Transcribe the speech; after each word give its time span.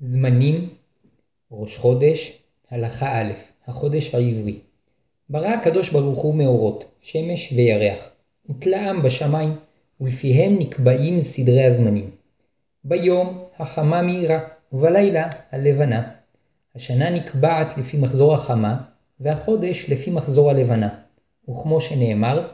זמנים 0.00 0.68
ראש 1.52 1.76
חודש 1.76 2.38
הלכה 2.70 3.20
א' 3.20 3.32
החודש 3.66 4.14
העברי 4.14 4.58
ברא 5.30 5.46
הקדוש 5.46 5.90
ברוך 5.90 6.18
הוא 6.18 6.34
מאורות 6.34 6.84
שמש 7.02 7.52
וירח 7.52 8.04
ותלאם 8.50 9.02
בשמיים 9.02 9.56
ולפיהם 10.00 10.58
נקבעים 10.58 11.20
סדרי 11.20 11.64
הזמנים. 11.64 12.10
ביום 12.84 13.44
החמה 13.58 14.02
מאירה 14.02 14.40
ובלילה 14.72 15.30
הלבנה. 15.52 16.10
השנה 16.74 17.10
נקבעת 17.10 17.78
לפי 17.78 17.96
מחזור 17.96 18.34
החמה 18.34 18.76
והחודש 19.20 19.90
לפי 19.90 20.10
מחזור 20.10 20.50
הלבנה. 20.50 20.88
וכמו 21.50 21.80
שנאמר 21.80 22.48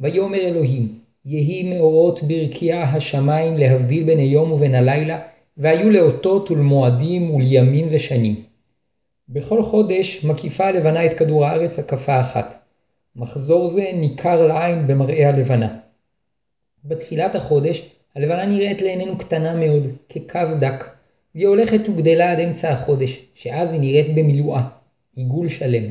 ויאמר 0.00 0.40
אלוהים 0.40 0.98
יהי 1.24 1.74
מאורות 1.74 2.22
ברקיע 2.22 2.82
השמיים 2.82 3.58
להבדיל 3.58 4.04
בין 4.04 4.18
היום 4.18 4.52
ובין 4.52 4.74
הלילה 4.74 5.33
והיו 5.56 5.90
לאותות 5.90 6.50
ולמועדים 6.50 7.34
ולימים 7.34 7.88
ושנים. 7.90 8.42
בכל 9.28 9.62
חודש 9.62 10.24
מקיפה 10.24 10.66
הלבנה 10.66 11.06
את 11.06 11.14
כדור 11.14 11.46
הארץ 11.46 11.78
הקפה 11.78 12.20
אחת. 12.20 12.64
מחזור 13.16 13.68
זה 13.68 13.90
ניכר 13.94 14.46
לעין 14.46 14.86
במראה 14.86 15.28
הלבנה. 15.28 15.76
בתחילת 16.84 17.34
החודש 17.34 17.90
הלבנה 18.16 18.46
נראית 18.46 18.82
לעינינו 18.82 19.18
קטנה 19.18 19.54
מאוד, 19.54 19.86
כקו 20.08 20.38
דק, 20.60 20.84
והיא 21.34 21.46
הולכת 21.46 21.88
וגדלה 21.88 22.32
עד 22.32 22.38
אמצע 22.38 22.70
החודש, 22.70 23.26
שאז 23.34 23.72
היא 23.72 23.80
נראית 23.80 24.14
במילואה, 24.14 24.62
עיגול 25.16 25.48
שלם. 25.48 25.84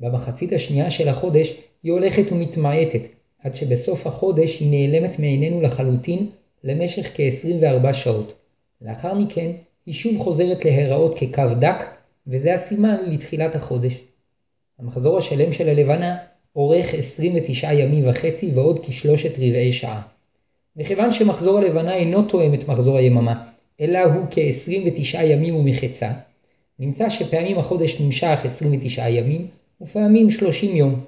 במחצית 0.00 0.52
השנייה 0.52 0.90
של 0.90 1.08
החודש 1.08 1.60
היא 1.82 1.92
הולכת 1.92 2.32
ומתמעטת, 2.32 3.00
עד 3.42 3.56
שבסוף 3.56 4.06
החודש 4.06 4.60
היא 4.60 4.70
נעלמת 4.70 5.18
מעינינו 5.18 5.60
לחלוטין 5.60 6.30
למשך 6.64 7.10
כ-24 7.14 7.92
שעות. 7.92 8.43
לאחר 8.82 9.14
מכן 9.14 9.50
היא 9.86 9.94
שוב 9.94 10.18
חוזרת 10.18 10.64
להיראות 10.64 11.18
כקו 11.18 11.54
דק, 11.58 11.84
וזה 12.26 12.54
הסימן 12.54 12.96
לתחילת 13.06 13.54
החודש. 13.54 14.04
המחזור 14.78 15.18
השלם 15.18 15.52
של 15.52 15.68
הלבנה 15.68 16.16
אורך 16.56 16.94
29 16.94 17.72
ימים 17.72 18.08
וחצי 18.08 18.52
ועוד 18.54 18.86
כשלושת 18.86 19.32
רבעי 19.32 19.72
שעה. 19.72 20.02
מכיוון 20.76 21.12
שמחזור 21.12 21.58
הלבנה 21.58 21.94
אינו 21.94 22.22
תואם 22.22 22.54
את 22.54 22.68
מחזור 22.68 22.96
היממה, 22.96 23.44
אלא 23.80 23.98
הוא 23.98 24.26
כ-29 24.30 25.22
ימים 25.22 25.56
ומחצה, 25.56 26.12
נמצא 26.78 27.10
שפעמים 27.10 27.58
החודש 27.58 28.00
נמשך 28.00 28.40
29 28.44 29.08
ימים 29.08 29.46
ופעמים 29.80 30.30
30 30.30 30.76
יום. 30.76 31.04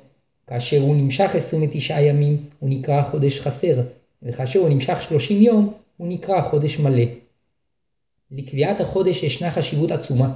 כאשר 0.46 0.80
הוא 0.80 0.96
נמשך 0.96 1.30
29 1.34 2.00
ימים 2.00 2.44
הוא 2.58 2.70
נקרא 2.70 3.02
חודש 3.02 3.40
חסר, 3.40 3.80
וכאשר 4.22 4.60
הוא 4.60 4.68
נמשך 4.68 5.02
30 5.02 5.42
יום 5.42 5.72
הוא 5.96 6.08
נקרא 6.08 6.40
חודש 6.40 6.78
מלא. 6.78 7.04
לקביעת 8.30 8.80
החודש 8.80 9.22
ישנה 9.22 9.50
חשיבות 9.50 9.90
עצומה, 9.90 10.34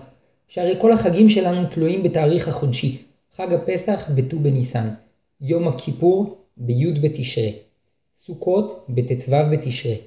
שהרי 0.49 0.75
כל 0.81 0.93
החגים 0.93 1.29
שלנו 1.29 1.69
תלויים 1.69 2.03
בתאריך 2.03 2.49
החודשי, 2.49 2.99
חג 3.37 3.53
הפסח 3.53 4.11
בט"ו 4.15 4.39
בניסן, 4.39 4.89
יום 5.41 5.69
הכיפור 5.69 6.39
בי' 6.57 6.93
בתשרי, 6.93 7.55
סוכות 8.27 8.87
בט"ו 8.89 9.33
בתשרי. 9.53 9.99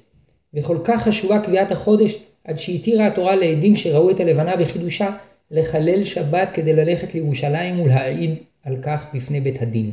וכל 0.54 0.78
כך 0.84 1.02
חשובה 1.02 1.40
קביעת 1.40 1.72
החודש, 1.72 2.18
עד 2.44 2.58
שהתירה 2.58 3.06
התורה 3.06 3.36
לעדים 3.36 3.76
שראו 3.76 4.10
את 4.10 4.20
הלבנה 4.20 4.56
בחידושה, 4.56 5.16
לחלל 5.50 6.04
שבת 6.04 6.50
כדי 6.54 6.72
ללכת 6.72 7.14
לירושלים 7.14 7.80
ולהעיד 7.80 8.34
על 8.62 8.76
כך 8.82 9.06
בפני 9.14 9.40
בית 9.40 9.62
הדין. 9.62 9.90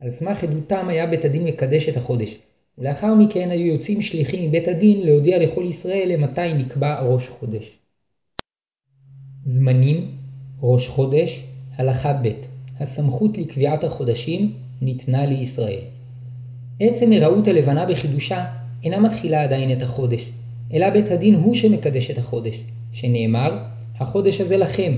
על 0.00 0.10
סמך 0.10 0.42
עדותם 0.42 0.88
היה 0.88 1.06
בית 1.06 1.24
הדין 1.24 1.44
מקדש 1.44 1.88
את 1.88 1.96
החודש, 1.96 2.36
ולאחר 2.78 3.14
מכן 3.14 3.50
היו 3.50 3.66
יוצאים 3.66 4.02
שליחים 4.02 4.48
מבית 4.48 4.68
הדין 4.68 5.06
להודיע 5.06 5.38
לכל 5.38 5.64
ישראל 5.68 6.12
למתי 6.12 6.52
נקבע 6.54 7.00
ראש 7.00 7.28
חודש. 7.28 7.78
זמנים 9.46 10.10
ראש 10.62 10.88
חודש 10.88 11.44
הלכה 11.76 12.12
ב' 12.12 12.28
הסמכות 12.80 13.38
לקביעת 13.38 13.84
החודשים 13.84 14.52
ניתנה 14.82 15.26
לישראל. 15.26 15.80
עצם 16.80 17.12
הראות 17.12 17.48
הלבנה 17.48 17.86
בחידושה 17.86 18.44
אינה 18.84 18.98
מתחילה 18.98 19.42
עדיין 19.42 19.72
את 19.72 19.82
החודש, 19.82 20.30
אלא 20.74 20.90
בית 20.90 21.10
הדין 21.10 21.34
הוא 21.34 21.54
שמקדש 21.54 22.10
את 22.10 22.18
החודש, 22.18 22.60
שנאמר, 22.92 23.58
החודש 23.98 24.40
הזה 24.40 24.56
לכם. 24.56 24.92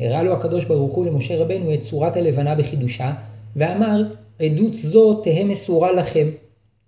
הראה 0.00 0.22
לו 0.22 0.32
הקדוש 0.32 0.64
ברוך 0.64 0.94
הוא 0.94 1.06
למשה 1.06 1.36
רבנו 1.36 1.74
את 1.74 1.82
צורת 1.82 2.16
הלבנה 2.16 2.54
בחידושה, 2.54 3.14
ואמר, 3.56 4.02
עדות 4.38 4.74
זו 4.74 5.22
תהא 5.22 5.44
מסורה 5.44 5.92
לכם. 5.92 6.28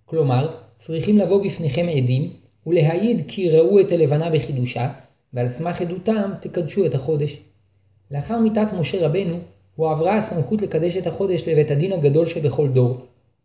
כלומר, 0.09 0.55
צריכים 0.79 1.17
לבוא 1.17 1.45
בפניכם 1.45 1.85
עדים, 1.97 2.33
ולהעיד 2.67 3.21
כי 3.27 3.49
ראו 3.49 3.79
את 3.79 3.91
הלבנה 3.91 4.29
בחידושה, 4.29 4.93
ועל 5.33 5.49
סמך 5.49 5.81
עדותם 5.81 6.31
תקדשו 6.41 6.85
את 6.85 6.95
החודש. 6.95 7.39
לאחר 8.11 8.39
מיתת 8.39 8.73
משה 8.79 9.07
רבנו, 9.07 9.39
הועברה 9.75 10.17
הסמכות 10.17 10.61
לקדש 10.61 10.97
את 10.97 11.07
החודש 11.07 11.47
לבית 11.47 11.71
הדין 11.71 11.91
הגדול 11.91 12.25
שבכל 12.25 12.67
דור, 12.67 12.97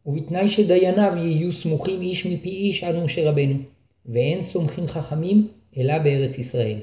ובתנאי 0.06 0.48
שדייניו 0.48 1.12
יהיו 1.16 1.52
סמוכים 1.52 2.00
איש 2.00 2.26
מפי 2.26 2.48
איש 2.48 2.84
עד 2.84 2.96
משה 2.96 3.30
רבנו, 3.30 3.54
ואין 4.06 4.44
סומכים 4.44 4.86
חכמים 4.86 5.48
אלא 5.76 5.98
בארץ 5.98 6.38
ישראל. 6.38 6.78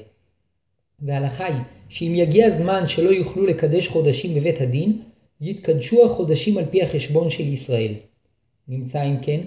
וההלכה 1.00 1.46
היא 1.46 1.62
שאם 1.88 2.12
יגיע 2.16 2.50
זמן 2.50 2.86
שלא 2.86 3.10
יוכלו 3.10 3.46
לקדש 3.46 3.88
חודשים 3.88 4.34
בבית 4.34 4.60
הדין, 4.60 5.02
יתקדשו 5.40 6.04
החודשים 6.04 6.58
על 6.58 6.64
פי 6.70 6.82
החשבון 6.82 7.30
של 7.30 7.44
ישראל. 7.44 7.92
נמצא 8.68 9.02
אם 9.02 9.16
כן, 9.22 9.40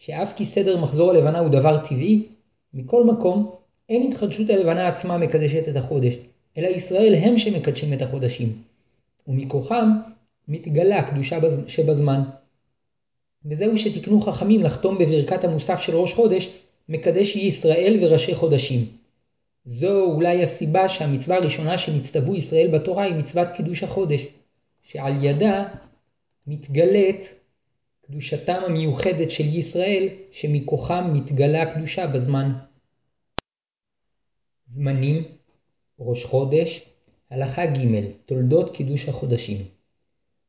שאף 0.00 0.32
כי 0.36 0.46
סדר 0.46 0.80
מחזור 0.80 1.10
הלבנה 1.10 1.38
הוא 1.38 1.48
דבר 1.48 1.78
טבעי, 1.88 2.28
מכל 2.74 3.04
מקום 3.04 3.54
אין 3.88 4.12
התחדשות 4.12 4.50
הלבנה 4.50 4.88
עצמה 4.88 5.18
מקדשת 5.18 5.68
את 5.68 5.76
החודש, 5.76 6.14
אלא 6.58 6.68
ישראל 6.68 7.14
הם 7.14 7.38
שמקדשים 7.38 7.92
את 7.92 8.02
החודשים. 8.02 8.62
ומכוחם 9.28 9.88
מתגלה 10.48 10.98
הקדושה 10.98 11.38
שבזמן. 11.66 12.22
וזהו 13.44 13.78
שתקנו 13.78 14.20
חכמים 14.20 14.62
לחתום 14.62 14.98
בברכת 14.98 15.44
המוסף 15.44 15.80
של 15.80 15.96
ראש 15.96 16.14
חודש, 16.14 16.58
מקדש 16.88 17.36
ישראל 17.36 17.98
וראשי 18.00 18.34
חודשים. 18.34 18.84
זו 19.66 20.04
אולי 20.04 20.42
הסיבה 20.42 20.88
שהמצווה 20.88 21.36
הראשונה 21.36 21.78
שנצטוו 21.78 22.36
ישראל 22.36 22.78
בתורה 22.78 23.04
היא 23.04 23.14
מצוות 23.14 23.48
קידוש 23.56 23.82
החודש, 23.82 24.26
שעל 24.82 25.24
ידה 25.24 25.68
מתגלית 26.46 27.39
קדושתם 28.10 28.62
המיוחדת 28.66 29.30
של 29.30 29.54
ישראל, 29.54 30.08
שמכוחם 30.30 31.10
מתגלה 31.14 31.62
הקדושה 31.62 32.06
בזמן. 32.06 32.52
זמנים 34.66 35.24
ראש 35.98 36.24
חודש 36.24 36.88
הלכה 37.30 37.66
ג' 37.66 38.04
תולדות 38.26 38.76
קידוש 38.76 39.08
החודשים. 39.08 39.56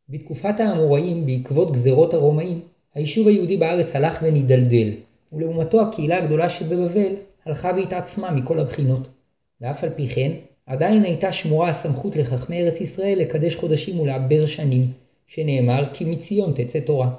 בתקופת 0.09 0.59
האמוראים 0.59 1.25
בעקבות 1.25 1.71
גזרות 1.71 2.13
הרומאים 2.13 2.61
היישוב 2.94 3.27
היהודי 3.27 3.57
בארץ 3.57 3.95
הלך 3.95 4.19
ונידלדל 4.23 4.94
ולעומתו 5.33 5.81
הקהילה 5.81 6.17
הגדולה 6.17 6.50
שבבבל 6.50 7.16
הלכה 7.45 7.71
והתעצמה 7.75 8.31
מכל 8.31 8.59
הבחינות. 8.59 9.07
ואף 9.61 9.83
על 9.83 9.89
פי 9.89 10.07
כן 10.07 10.31
עדיין 10.66 11.03
הייתה 11.03 11.33
שמורה 11.33 11.69
הסמכות 11.69 12.16
לחכמי 12.16 12.61
ארץ 12.61 12.81
ישראל 12.81 13.19
לקדש 13.19 13.55
חודשים 13.55 14.00
ולעבר 14.00 14.45
שנים 14.45 14.91
שנאמר 15.27 15.94
כי 15.94 16.05
מציון 16.05 16.53
תצא 16.53 16.79
תורה 16.79 17.16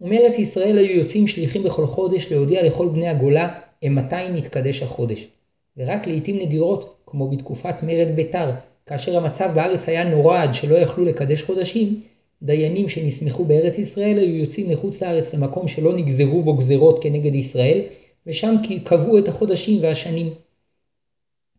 ומארץ 0.00 0.38
ישראל 0.38 0.78
היו 0.78 1.00
יוצאים 1.00 1.26
שליחים 1.26 1.62
בכל 1.62 1.86
חודש 1.86 2.32
להודיע 2.32 2.62
לכל 2.62 2.88
בני 2.88 3.08
הגולה 3.08 3.60
אימתי 3.82 4.28
נתקדש 4.34 4.82
החודש 4.82 5.28
ורק 5.76 6.06
לעיתים 6.06 6.38
נדירות 6.42 6.96
כמו 7.06 7.30
בתקופת 7.30 7.82
מרד 7.82 8.16
ביתר 8.16 8.50
כאשר 8.86 9.16
המצב 9.16 9.50
בארץ 9.54 9.88
היה 9.88 10.10
נורא 10.10 10.42
עד 10.42 10.54
שלא 10.54 10.74
יכלו 10.74 11.04
לקדש 11.04 11.42
חודשים, 11.42 12.00
דיינים 12.42 12.88
שנסמכו 12.88 13.44
בארץ 13.44 13.78
ישראל 13.78 14.18
היו 14.18 14.34
יוצאים 14.34 14.70
מחוץ 14.70 15.02
לארץ 15.02 15.34
למקום 15.34 15.68
שלא 15.68 15.96
נגזרו 15.96 16.42
בו 16.42 16.54
גזרות 16.54 17.02
כנגד 17.02 17.34
ישראל, 17.34 17.80
ושם 18.26 18.54
קבעו 18.84 19.18
את 19.18 19.28
החודשים 19.28 19.82
והשנים. 19.82 20.30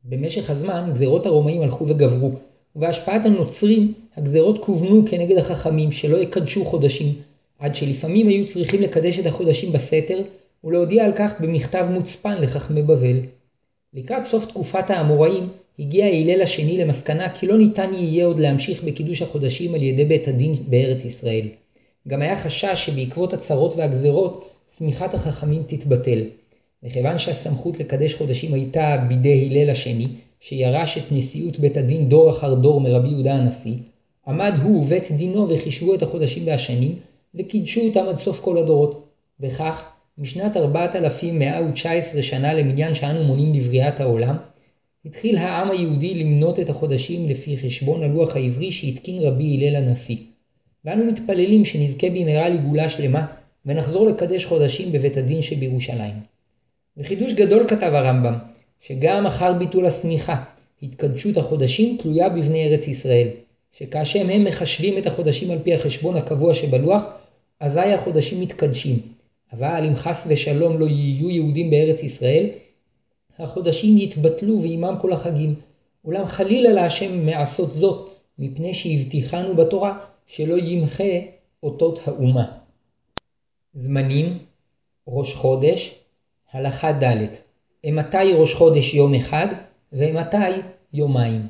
במשך 0.03 0.49
הזמן 0.49 0.89
גזרות 0.93 1.25
הרומאים 1.25 1.61
הלכו 1.61 1.87
וגברו, 1.87 2.31
ובהשפעת 2.75 3.25
הנוצרים 3.25 3.93
הגזרות 4.17 4.65
כוונו 4.65 5.03
כנגד 5.05 5.37
החכמים 5.37 5.91
שלא 5.91 6.17
יקדשו 6.17 6.65
חודשים, 6.65 7.13
עד 7.59 7.75
שלפעמים 7.75 8.27
היו 8.27 8.47
צריכים 8.47 8.81
לקדש 8.81 9.19
את 9.19 9.25
החודשים 9.25 9.71
בסתר, 9.71 10.21
ולהודיע 10.63 11.05
על 11.05 11.11
כך 11.15 11.41
במכתב 11.41 11.87
מוצפן 11.91 12.41
לחכמי 12.41 12.81
בבל. 12.81 13.19
לקראת 13.93 14.25
סוף 14.25 14.45
תקופת 14.45 14.89
האמוראים 14.89 15.49
הגיע 15.79 16.05
הלל 16.05 16.41
השני 16.41 16.77
למסקנה 16.77 17.29
כי 17.29 17.47
לא 17.47 17.57
ניתן 17.57 17.93
יהיה 17.93 18.25
עוד 18.25 18.39
להמשיך 18.39 18.83
בקידוש 18.83 19.21
החודשים 19.21 19.75
על 19.75 19.83
ידי 19.83 20.05
בית 20.05 20.27
הדין 20.27 20.55
בארץ 20.67 21.05
ישראל. 21.05 21.47
גם 22.07 22.21
היה 22.21 22.39
חשש 22.39 22.85
שבעקבות 22.85 23.33
הצרות 23.33 23.75
והגזרות 23.75 24.49
צמיחת 24.67 25.13
החכמים 25.13 25.63
תתבטל. 25.67 26.19
מכיוון 26.83 27.17
שהסמכות 27.17 27.79
לקדש 27.79 28.13
חודשים 28.13 28.53
הייתה 28.53 29.05
בידי 29.07 29.49
הלל 29.51 29.69
השני, 29.69 30.07
שירש 30.39 30.97
את 30.97 31.11
נשיאות 31.11 31.59
בית 31.59 31.77
הדין 31.77 32.09
דור 32.09 32.29
אחר 32.29 32.53
דור 32.53 32.81
מרבי 32.81 33.09
יהודה 33.09 33.33
הנשיא, 33.33 33.73
עמד 34.27 34.53
הוא 34.63 34.83
ובית 34.83 35.11
דינו 35.11 35.49
וחישבו 35.49 35.95
את 35.95 36.03
החודשים 36.03 36.47
והשנים, 36.47 36.95
וקידשו 37.35 37.81
אותם 37.81 38.05
עד 38.09 38.17
סוף 38.17 38.39
כל 38.39 38.57
הדורות. 38.57 39.07
וכך, 39.39 39.91
משנת 40.17 40.57
4119 40.57 42.23
שנה 42.23 42.53
למניין 42.53 42.95
שאנו 42.95 43.23
מונים 43.23 43.53
לבריאת 43.53 43.99
העולם, 43.99 44.37
התחיל 45.05 45.37
העם 45.37 45.71
היהודי 45.71 46.13
למנות 46.13 46.59
את 46.59 46.69
החודשים 46.69 47.29
לפי 47.29 47.57
חשבון 47.57 48.03
הלוח 48.03 48.35
העברי 48.35 48.71
שהתקין 48.71 49.23
רבי 49.23 49.57
הלל 49.57 49.75
הנשיא. 49.75 50.17
ואנו 50.85 51.05
מתפללים 51.05 51.65
שנזכה 51.65 52.09
במהרה 52.09 52.49
לגאולה 52.49 52.89
שלמה 52.89 53.25
ונחזור 53.65 54.05
לקדש 54.05 54.45
חודשים 54.45 54.91
בבית 54.91 55.17
הדין 55.17 55.41
שבירושלים. 55.41 56.13
וחידוש 56.97 57.33
גדול 57.33 57.67
כתב 57.67 57.91
הרמב"ם, 57.93 58.33
שגם 58.81 59.25
אחר 59.25 59.53
ביטול 59.53 59.85
השמיכה, 59.85 60.43
התקדשות 60.83 61.37
החודשים 61.37 61.97
תלויה 61.97 62.29
בבני 62.29 62.65
ארץ 62.65 62.87
ישראל, 62.87 63.27
שכאשר 63.73 64.25
הם 64.29 64.43
מחשבים 64.43 64.97
את 64.97 65.07
החודשים 65.07 65.51
על 65.51 65.59
פי 65.63 65.73
החשבון 65.73 66.15
הקבוע 66.17 66.53
שבלוח, 66.53 67.03
אזי 67.59 67.79
החודשים 67.79 68.41
מתקדשים. 68.41 68.99
אבל 69.53 69.85
אם 69.87 69.95
חס 69.95 70.27
ושלום 70.29 70.79
לא 70.79 70.85
יהיו 70.85 71.29
יהודים 71.29 71.69
בארץ 71.69 72.03
ישראל, 72.03 72.49
החודשים 73.39 73.97
יתבטלו 73.97 74.61
ועימם 74.61 74.95
כל 75.01 75.13
החגים. 75.13 75.55
אולם 76.05 76.25
חלילה 76.27 76.71
להשם 76.71 77.25
מעשות 77.25 77.73
זאת, 77.73 78.09
מפני 78.39 78.73
שהבטיחנו 78.73 79.55
בתורה 79.55 79.99
שלא 80.27 80.57
ימחה 80.57 81.13
אותות 81.63 81.99
האומה. 82.05 82.51
זמנים 83.73 84.37
ראש 85.07 85.35
חודש 85.35 85.95
הלכה 86.51 86.91
ד' 86.91 87.27
אימתי 87.83 88.33
ראש 88.33 88.53
חודש 88.53 88.93
יום 88.93 89.13
אחד 89.15 89.47
ואימתי 89.93 90.61
יומיים. 90.93 91.47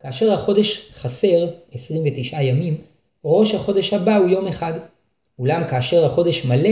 כאשר 0.00 0.32
החודש 0.32 0.90
חסר 0.92 1.48
29 1.72 2.42
ימים, 2.42 2.80
ראש 3.24 3.54
החודש 3.54 3.92
הבא 3.92 4.16
הוא 4.16 4.28
יום 4.28 4.46
אחד. 4.46 4.72
אולם 5.38 5.62
כאשר 5.70 6.06
החודש 6.06 6.44
מלא 6.44 6.70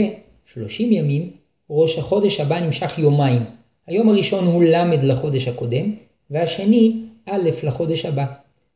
30 0.53 0.91
ימים, 0.91 1.29
ראש 1.69 1.97
החודש 1.97 2.39
הבא 2.39 2.59
נמשך 2.59 2.99
יומיים. 2.99 3.41
היום 3.87 4.09
הראשון 4.09 4.45
הוא 4.45 4.63
ל' 4.63 5.03
לחודש 5.03 5.47
הקודם, 5.47 5.91
והשני 6.31 7.01
א' 7.25 7.49
לחודש 7.63 8.05
הבא. 8.05 8.25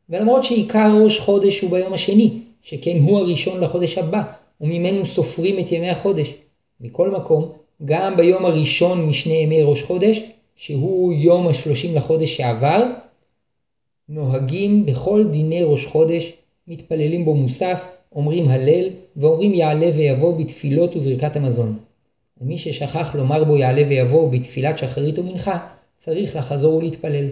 ולמרות 0.09 0.43
שעיקר 0.43 0.99
ראש 1.03 1.19
חודש 1.19 1.61
הוא 1.61 1.71
ביום 1.71 1.93
השני, 1.93 2.39
שכן 2.61 2.97
הוא 3.01 3.19
הראשון 3.19 3.63
לחודש 3.63 3.97
הבא, 3.97 4.21
וממנו 4.61 5.05
סופרים 5.05 5.59
את 5.59 5.71
ימי 5.71 5.89
החודש. 5.89 6.33
מכל 6.81 7.11
מקום, 7.11 7.51
גם 7.85 8.17
ביום 8.17 8.45
הראשון 8.45 9.05
משני 9.05 9.33
ימי 9.33 9.61
ראש 9.61 9.83
חודש, 9.83 10.21
שהוא 10.55 11.13
יום 11.13 11.47
השלושים 11.47 11.95
לחודש 11.95 12.37
שעבר, 12.37 12.83
נוהגים 14.09 14.85
בכל 14.85 15.23
דיני 15.31 15.63
ראש 15.63 15.85
חודש, 15.85 16.33
מתפללים 16.67 17.25
בו 17.25 17.33
מוסף, 17.33 17.87
אומרים 18.17 18.47
הלל, 18.47 18.89
ואומרים 19.15 19.53
יעלה 19.53 19.91
ויבוא 19.95 20.39
בתפילות 20.39 20.95
וברכת 20.95 21.35
המזון. 21.35 21.79
ומי 22.41 22.57
ששכח 22.57 23.15
לומר 23.15 23.43
בו 23.43 23.57
יעלה 23.57 23.87
ויבוא 23.87 24.31
בתפילת 24.31 24.77
שחרית 24.77 25.19
ומנחה, 25.19 25.67
צריך 25.99 26.35
לחזור 26.35 26.75
ולהתפלל. 26.75 27.29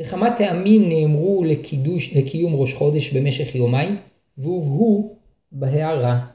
וכמה 0.00 0.36
טעמים 0.36 0.88
נאמרו 0.88 1.44
לקידוש, 1.44 2.16
לקיום 2.16 2.54
ראש 2.54 2.74
חודש 2.74 3.12
במשך 3.12 3.54
יומיים, 3.54 3.96
והובאו 4.38 5.16
בהערה. 5.52 6.26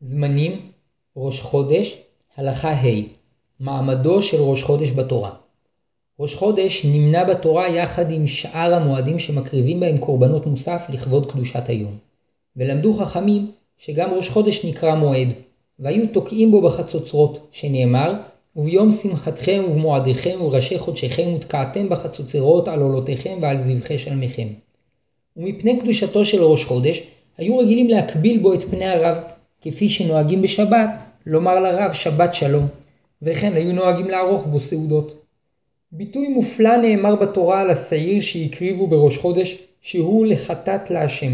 זמנים 0.00 0.70
ראש 1.16 1.40
חודש, 1.40 2.02
הלכה 2.36 2.72
ה' 2.72 3.02
מעמדו 3.60 4.22
של 4.22 4.40
ראש 4.40 4.62
חודש 4.62 4.90
בתורה. 4.90 5.30
ראש 6.20 6.34
חודש 6.34 6.84
נמנה 6.84 7.24
בתורה 7.24 7.68
יחד 7.68 8.10
עם 8.10 8.26
שאר 8.26 8.74
המועדים 8.74 9.18
שמקריבים 9.18 9.80
בהם 9.80 9.98
קורבנות 9.98 10.46
מוסף 10.46 10.86
לכבוד 10.88 11.32
קדושת 11.32 11.68
היום. 11.68 11.98
ולמדו 12.56 12.94
חכמים 12.94 13.50
שגם 13.78 14.10
ראש 14.10 14.28
חודש 14.28 14.64
נקרא 14.64 14.94
מועד, 14.94 15.28
והיו 15.78 16.06
תוקעים 16.12 16.50
בו 16.50 16.62
בחצוצרות, 16.62 17.48
שנאמר, 17.52 18.14
וביום 18.56 18.92
שמחתכם 18.92 19.62
ובמועדיכם 19.68 20.40
ובראשי 20.40 20.78
חודשיכם 20.78 21.34
ותקעתם 21.36 21.88
בחצוצרות 21.88 22.68
על 22.68 22.80
עולותיכם 22.80 23.38
ועל 23.42 23.58
זבחי 23.58 23.98
שלמיכם. 23.98 24.48
ומפני 25.36 25.80
קדושתו 25.80 26.24
של 26.24 26.42
ראש 26.42 26.64
חודש, 26.64 27.02
היו 27.38 27.58
רגילים 27.58 27.88
להקביל 27.88 28.42
בו 28.42 28.54
את 28.54 28.62
פני 28.62 28.84
הרב, 28.84 29.16
כפי 29.62 29.88
שנוהגים 29.88 30.42
בשבת, 30.42 30.90
לומר 31.26 31.60
לרב 31.60 31.92
שבת 31.92 32.34
שלום, 32.34 32.66
וכן 33.22 33.52
היו 33.52 33.72
נוהגים 33.72 34.06
לערוך 34.06 34.46
בו 34.46 34.60
סעודות. 34.60 35.22
ביטוי 35.92 36.28
מופלא 36.28 36.76
נאמר 36.76 37.16
בתורה 37.16 37.60
על 37.60 37.70
השעיר 37.70 38.20
שהקריבו 38.20 38.86
בראש 38.86 39.16
חודש, 39.16 39.58
שהוא 39.80 40.26
לחטאת 40.26 40.90
להשם. 40.90 41.32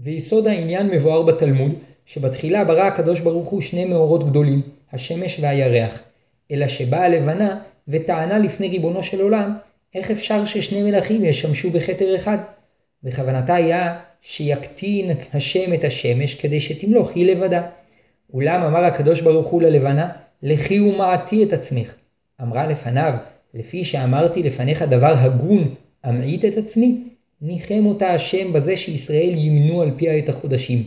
ויסוד 0.00 0.46
העניין 0.46 0.90
מבואר 0.90 1.22
בתלמוד, 1.22 1.72
שבתחילה 2.06 2.64
ברא 2.64 2.82
הקדוש 2.82 3.20
ברוך 3.20 3.48
הוא 3.48 3.60
שני 3.60 3.84
מאורות 3.84 4.30
גדולים, 4.30 4.62
השמש 4.92 5.40
והירח, 5.40 6.02
אלא 6.50 6.68
שבאה 6.68 7.04
הלבנה 7.04 7.60
וטענה 7.88 8.38
לפני 8.38 8.68
ריבונו 8.68 9.02
של 9.02 9.20
עולם, 9.20 9.56
איך 9.94 10.10
אפשר 10.10 10.44
ששני 10.44 10.82
מלכים 10.82 11.24
ישמשו 11.24 11.70
בכתר 11.70 12.16
אחד? 12.16 12.38
וכוונתה 13.04 13.54
היה 13.54 14.00
שיקטין 14.22 15.10
השם 15.34 15.74
את 15.74 15.84
השמש 15.84 16.34
כדי 16.34 16.60
שתמלוך 16.60 17.10
היא 17.14 17.26
לבדה. 17.26 17.62
אולם 18.32 18.62
אמר 18.62 18.84
הקדוש 18.84 19.20
ברוך 19.20 19.48
הוא 19.48 19.62
ללבנה, 19.62 20.08
לכי 20.42 20.80
ומעטי 20.80 21.44
את 21.44 21.52
עצמך. 21.52 21.94
אמרה 22.42 22.66
לפניו, 22.66 23.14
לפי 23.54 23.84
שאמרתי 23.84 24.42
לפניך 24.42 24.82
דבר 24.82 25.14
הגון, 25.18 25.74
אמעיט 26.08 26.44
את 26.44 26.56
עצמי, 26.56 27.04
ניחם 27.46 27.86
אותה 27.86 28.10
השם 28.10 28.52
בזה 28.52 28.76
שישראל 28.76 29.32
ימנו 29.34 29.82
על 29.82 29.90
פיה 29.96 30.18
את 30.18 30.28
החודשים. 30.28 30.82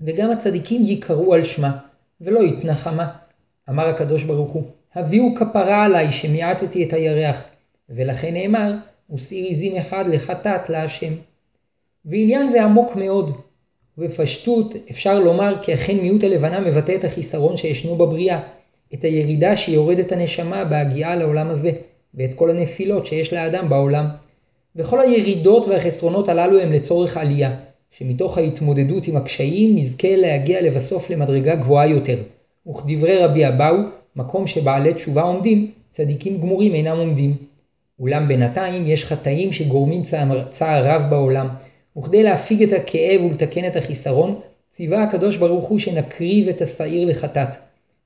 וגם 0.00 0.30
הצדיקים 0.30 0.84
ייקראו 0.84 1.34
על 1.34 1.44
שמה, 1.44 1.78
ולא 2.20 2.40
יתנחמה. 2.40 3.08
אמר 3.70 3.86
הקדוש 3.88 4.22
ברוך 4.22 4.52
הוא, 4.52 4.62
הביאו 4.94 5.34
כפרה 5.34 5.84
עליי 5.84 6.12
שמיעטתי 6.12 6.84
את 6.84 6.92
הירח, 6.92 7.42
ולכן 7.88 8.34
נאמר, 8.34 8.72
ושאיר 9.14 9.46
עזים 9.50 9.76
אחד 9.76 10.04
לחטאת 10.08 10.70
להשם. 10.70 11.12
ועניין 12.04 12.48
זה 12.48 12.64
עמוק 12.64 12.96
מאוד. 12.96 13.30
ובפשטות 13.98 14.74
אפשר 14.90 15.20
לומר 15.20 15.62
כי 15.62 15.74
אכן 15.74 15.96
מיעוט 15.96 16.24
הלבנה 16.24 16.60
מבטא 16.60 16.94
את 16.94 17.04
החיסרון 17.04 17.56
שישנו 17.56 17.96
בבריאה, 17.96 18.40
את 18.94 19.04
הירידה 19.04 19.56
שיורדת 19.56 20.12
הנשמה 20.12 20.64
בהגיעה 20.64 21.16
לעולם 21.16 21.48
הזה, 21.48 21.70
ואת 22.14 22.34
כל 22.34 22.50
הנפילות 22.50 23.06
שיש 23.06 23.32
לאדם 23.32 23.68
בעולם. 23.68 24.23
וכל 24.76 25.00
הירידות 25.00 25.66
והחסרונות 25.66 26.28
הללו 26.28 26.60
הם 26.60 26.72
לצורך 26.72 27.16
עלייה, 27.16 27.56
שמתוך 27.90 28.38
ההתמודדות 28.38 29.06
עם 29.06 29.16
הקשיים 29.16 29.76
נזכה 29.78 30.16
להגיע 30.16 30.62
לבסוף 30.62 31.10
למדרגה 31.10 31.56
גבוהה 31.56 31.86
יותר. 31.86 32.22
וכדברי 32.70 33.18
רבי 33.18 33.48
אבאו, 33.48 33.76
מקום 34.16 34.46
שבעלי 34.46 34.94
תשובה 34.94 35.22
עומדים, 35.22 35.70
צדיקים 35.90 36.40
גמורים 36.40 36.74
אינם 36.74 36.98
עומדים. 36.98 37.36
אולם 38.00 38.28
בינתיים 38.28 38.86
יש 38.86 39.04
חטאים 39.04 39.52
שגורמים 39.52 40.02
צער, 40.02 40.44
צער 40.50 40.86
רב 40.86 41.02
בעולם, 41.10 41.48
וכדי 41.98 42.22
להפיג 42.22 42.62
את 42.62 42.72
הכאב 42.72 43.20
ולתקן 43.24 43.66
את 43.66 43.76
החיסרון, 43.76 44.40
ציווה 44.72 45.02
הקדוש 45.02 45.36
ברוך 45.36 45.64
הוא 45.64 45.78
שנקריב 45.78 46.48
את 46.48 46.62
השעיר 46.62 47.08
לחטאת. 47.08 47.56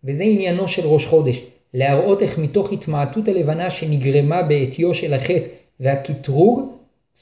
וזה 0.05 0.23
עניינו 0.23 0.69
של 0.69 0.87
ראש 0.87 1.07
חודש, 1.07 1.43
להראות 1.75 2.23
איך 2.23 2.39
מתוך 2.39 2.73
התמעטות 2.73 3.29
הלבנה 3.29 3.71
שנגרמה 3.71 4.43
בעטיו 4.43 4.95
של 4.95 5.15
החטא 5.15 5.49
והקטרוג, 5.81 6.73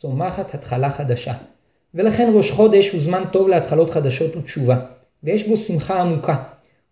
צומחת 0.00 0.54
התחלה 0.54 0.90
חדשה. 0.90 1.34
ולכן 1.94 2.30
ראש 2.34 2.50
חודש 2.50 2.90
הוא 2.90 3.00
זמן 3.00 3.24
טוב 3.32 3.48
להתחלות 3.48 3.90
חדשות 3.90 4.36
ותשובה, 4.36 4.86
ויש 5.22 5.48
בו 5.48 5.56
שמחה 5.56 6.00
עמוקה. 6.00 6.42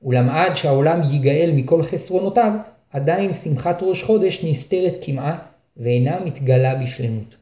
אולם 0.03 0.29
עד 0.29 0.57
שהעולם 0.57 1.01
ייגאל 1.11 1.51
מכל 1.55 1.83
חסרונותיו, 1.83 2.53
עדיין 2.93 3.33
שמחת 3.33 3.79
ראש 3.83 4.03
חודש 4.03 4.45
נסתרת 4.45 4.95
כמעה, 5.03 5.39
ואינה 5.77 6.21
מתגלה 6.21 6.75
בשלמות. 6.75 7.37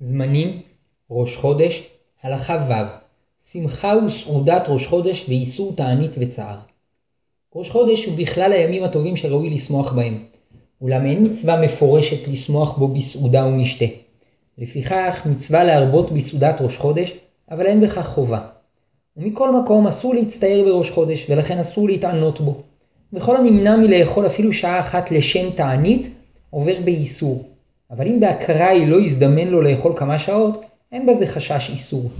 זמנים 0.00 0.62
ראש 1.10 1.36
חודש 1.36 1.90
הלכה 2.22 2.66
ו' 2.68 3.02
שמחה 3.52 3.94
וסעודת 4.06 4.62
ראש 4.68 4.86
חודש 4.86 5.28
ואיסור 5.28 5.76
תענית 5.76 6.10
וצער. 6.18 6.58
ראש 7.54 7.70
חודש 7.70 8.04
הוא 8.04 8.18
בכלל 8.18 8.52
הימים 8.52 8.82
הטובים 8.82 9.16
שראוי 9.16 9.50
לשמוח 9.50 9.92
בהם, 9.92 10.24
אולם 10.82 11.06
אין 11.06 11.26
מצווה 11.26 11.60
מפורשת 11.60 12.28
לשמוח 12.28 12.78
בו 12.78 12.88
בסעודה 12.88 13.46
ומשתה. 13.46 13.84
לפיכך 14.58 15.26
מצווה 15.30 15.64
להרבות 15.64 16.12
בסעודת 16.12 16.56
ראש 16.60 16.76
חודש, 16.76 17.18
אבל 17.50 17.66
אין 17.66 17.80
בכך 17.80 18.06
חובה. 18.06 18.40
ומכל 19.16 19.62
מקום 19.62 19.86
אסור 19.86 20.14
להצטער 20.14 20.62
בראש 20.64 20.90
חודש, 20.90 21.26
ולכן 21.30 21.58
אסור 21.58 21.88
להתענות 21.88 22.40
בו. 22.40 22.62
וכל 23.12 23.36
הנמנע 23.36 23.76
מלאכול 23.76 24.26
אפילו 24.26 24.52
שעה 24.52 24.80
אחת 24.80 25.10
לשם 25.10 25.50
תענית, 25.50 26.08
עובר 26.50 26.80
באיסור. 26.84 27.44
אבל 27.90 28.06
אם 28.06 28.20
באקראי 28.20 28.86
לא 28.86 29.00
יזדמן 29.00 29.48
לו 29.48 29.62
לאכול 29.62 29.92
כמה 29.96 30.18
שעות, 30.18 30.64
אין 30.92 31.06
בזה 31.06 31.26
חשש 31.26 31.70
איסור. 31.70 32.10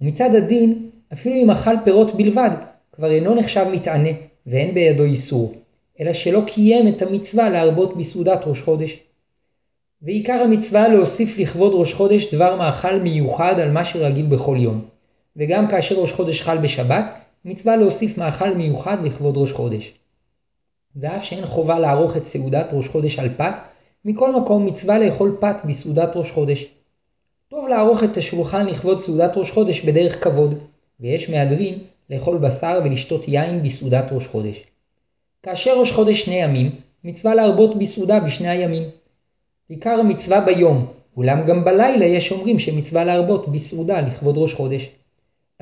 ומצד 0.00 0.34
הדין, 0.34 0.88
אפילו 1.12 1.34
אם 1.36 1.50
אכל 1.50 1.74
פירות 1.84 2.14
בלבד, 2.14 2.50
כבר 2.92 3.10
אינו 3.10 3.34
נחשב 3.34 3.66
מתענה, 3.72 4.10
ואין 4.46 4.74
בידו 4.74 5.04
איסור, 5.04 5.54
אלא 6.02 6.12
שלא 6.12 6.42
קיים 6.46 6.88
את 6.88 7.02
המצווה 7.02 7.50
להרבות 7.50 7.96
בסעודת 7.96 8.40
ראש 8.46 8.62
חודש. 8.62 9.00
ועיקר 10.02 10.40
המצווה 10.44 10.88
להוסיף 10.88 11.38
לכבוד 11.38 11.72
ראש 11.74 11.94
חודש 11.94 12.34
דבר 12.34 12.56
מאכל 12.56 12.98
מיוחד 12.98 13.58
על 13.58 13.70
מה 13.70 13.84
שרגיל 13.84 14.26
בכל 14.26 14.56
יום. 14.60 14.84
וגם 15.36 15.68
כאשר 15.68 15.94
ראש 15.94 16.12
חודש 16.12 16.40
חל 16.40 16.58
בשבת, 16.58 17.04
מצווה 17.44 17.76
להוסיף 17.76 18.18
מאכל 18.18 18.54
מיוחד 18.54 18.96
לכבוד 19.04 19.36
ראש 19.36 19.52
חודש. 19.52 19.92
ואף 20.96 21.24
שאין 21.24 21.46
חובה 21.46 21.78
לערוך 21.78 22.16
את 22.16 22.24
סעודת 22.24 22.66
ראש 22.72 22.88
חודש 22.88 23.18
על 23.18 23.28
פת, 23.36 23.54
מכל 24.04 24.40
מקום 24.40 24.66
מצווה 24.66 24.98
לאכול 24.98 25.36
פת 25.40 25.56
בסעודת 25.64 26.10
ראש 26.14 26.30
חודש. 26.30 26.66
טוב 27.48 27.68
לערוך 27.68 28.04
את 28.04 28.16
השולחן 28.16 28.66
לכבוד 28.66 29.00
סעודת 29.00 29.32
ראש 29.36 29.50
חודש 29.50 29.80
בדרך 29.80 30.24
כבוד, 30.24 30.54
ויש 31.00 31.30
מהדרין 31.30 31.78
לאכול 32.10 32.38
בשר 32.38 32.80
ולשתות 32.84 33.28
יין 33.28 33.62
בסעודת 33.62 34.04
ראש 34.12 34.26
חודש. 34.26 34.71
כאשר 35.42 35.80
ראש 35.80 35.92
חודש 35.92 36.22
שני 36.22 36.34
ימים, 36.34 36.70
מצווה 37.04 37.34
להרבות 37.34 37.78
בסעודה 37.78 38.20
בשני 38.20 38.48
הימים. 38.48 38.82
עיקר 39.68 40.00
המצווה 40.00 40.40
ביום, 40.40 40.86
אולם 41.16 41.46
גם 41.46 41.64
בלילה 41.64 42.06
יש 42.06 42.32
אומרים 42.32 42.58
שמצווה 42.58 43.04
להרבות 43.04 43.48
בסעודה 43.48 44.00
לכבוד 44.00 44.38
ראש 44.38 44.54
חודש. 44.54 44.90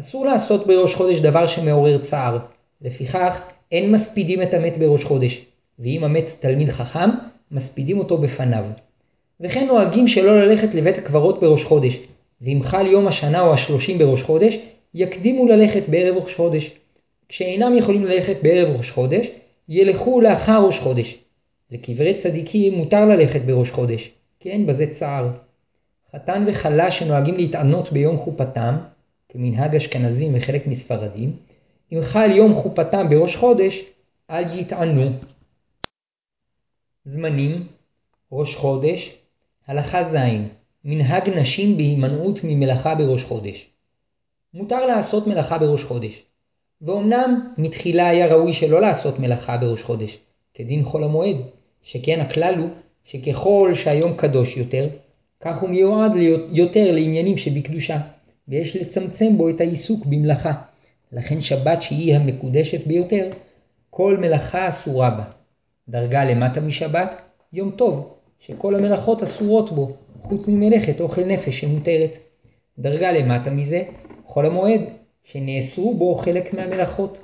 אסור 0.01 0.27
לעשות 0.27 0.67
בראש 0.67 0.95
חודש 0.95 1.21
דבר 1.21 1.47
שמעורר 1.47 1.99
צער, 1.99 2.39
לפיכך 2.83 3.41
אין 3.73 3.93
מספידים 3.93 4.43
את 4.43 4.55
המת 4.55 4.77
בראש 4.79 5.05
חודש, 5.05 5.45
ואם 5.79 6.05
המת 6.05 6.37
תלמיד 6.41 6.69
חכם, 6.69 7.11
מספידים 7.51 7.99
אותו 7.99 8.19
בפניו. 8.19 8.65
וכן 9.41 9.67
נוהגים 9.67 10.09
שלא 10.09 10.41
ללכת 10.41 10.75
לבית 10.75 10.99
הקברות 10.99 11.41
בראש 11.41 11.65
חודש, 11.65 11.99
ואם 12.41 12.61
חל 12.63 12.87
יום 12.87 13.07
השנה 13.07 13.41
או 13.41 13.53
השלושים 13.53 13.99
בראש 13.99 14.23
חודש, 14.23 14.59
יקדימו 14.95 15.49
ללכת 15.49 15.89
בערב 15.89 16.17
ראש 16.17 16.35
חודש. 16.35 16.71
כשאינם 17.29 17.77
יכולים 17.77 18.05
ללכת 18.05 18.37
בערב 18.43 18.77
ראש 18.77 18.91
חודש, 18.91 19.27
ילכו 19.69 20.21
לאחר 20.21 20.67
ראש 20.67 20.79
חודש. 20.79 21.19
לקברי 21.71 22.15
צדיקים 22.15 22.75
מותר 22.75 23.07
ללכת 23.07 23.41
בראש 23.41 23.71
חודש, 23.71 24.11
כי 24.41 24.51
אין 24.51 24.67
בזה 24.67 24.95
צער. 24.95 25.31
חתן 26.13 26.45
וכלה 26.49 26.91
שנוהגים 26.91 27.37
להתענות 27.37 27.93
ביום 27.93 28.17
חופתם, 28.17 28.77
כמנהג 29.29 29.77
אשכנזים 29.77 30.33
וחלק 30.37 30.67
מספרדים, 30.67 31.37
אם 31.93 31.99
חל 32.03 32.31
יום 32.31 32.55
חופתם 32.55 33.11
בראש 33.11 33.37
חודש, 33.37 33.85
אל 34.31 34.59
יטענו. 34.59 35.11
זמנים 37.05 37.67
ראש 38.33 38.57
חודש 38.57 39.17
הלכה 39.67 40.05
ז' 40.05 40.17
מנהג 40.85 41.29
נשים 41.29 41.77
בהימנעות 41.77 42.41
ממלאכה 42.45 42.95
בראש 42.95 43.25
חודש. 43.25 43.71
מותר 44.55 44.87
לעשות 44.87 45.27
מלאכה 45.27 45.59
בראש 45.59 45.85
חודש. 45.85 46.23
ואומנם 46.83 47.53
מתחילה 47.59 48.09
היה 48.09 48.35
ראוי 48.35 48.53
שלא 48.53 48.81
לעשות 48.81 49.19
מלאכה 49.19 49.57
בראש 49.57 49.83
חודש, 49.83 50.19
כדין 50.55 50.85
חול 50.85 51.05
המועד, 51.05 51.37
שכן 51.83 52.21
הכלל 52.21 52.55
הוא 52.59 52.69
שככל 53.05 53.71
שהיום 53.75 54.17
קדוש 54.17 54.57
יותר, 54.57 54.89
כך 55.41 55.61
הוא 55.61 55.71
מיועד 55.71 56.13
יותר 56.53 56.93
לעניינים 56.93 57.37
שבקדושה, 57.37 57.99
ויש 58.49 58.77
לצמצם 58.77 59.37
בו 59.37 59.49
את 59.49 59.61
העיסוק 59.61 60.07
במלאכה. 60.07 60.53
לכן 61.13 61.41
שבת 61.41 61.83
שהיא 61.83 62.15
המקודשת 62.17 62.87
ביותר, 62.87 63.31
כל 63.91 64.17
מלאכה 64.17 64.69
אסורה 64.69 65.11
בה. 65.11 65.25
דרגה 65.89 66.25
למטה 66.25 66.61
משבת, 66.61 67.15
יום 67.53 67.71
טוב, 67.71 68.15
שכל 68.39 68.75
המלאכות 68.75 69.23
אסורות 69.23 69.73
בו, 69.73 69.97
חוץ 70.23 70.49
ממלאכת 70.49 71.01
אוכל 71.01 71.25
נפש 71.25 71.61
שמותרת. 71.61 72.19
דרגה 72.79 73.13
למטה 73.13 73.51
מזה, 73.51 73.83
חול 74.25 74.47
המועד, 74.47 74.81
שנאסרו 75.25 75.95
בו 75.95 76.15
חלק 76.15 76.55
מהמלאכות. 76.55 77.21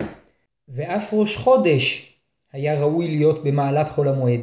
ואף 0.68 1.14
ראש 1.14 1.36
חודש 1.36 2.14
היה 2.52 2.80
ראוי 2.80 3.08
להיות 3.08 3.44
במעלת 3.44 3.88
חול 3.88 4.08
המועד. 4.08 4.40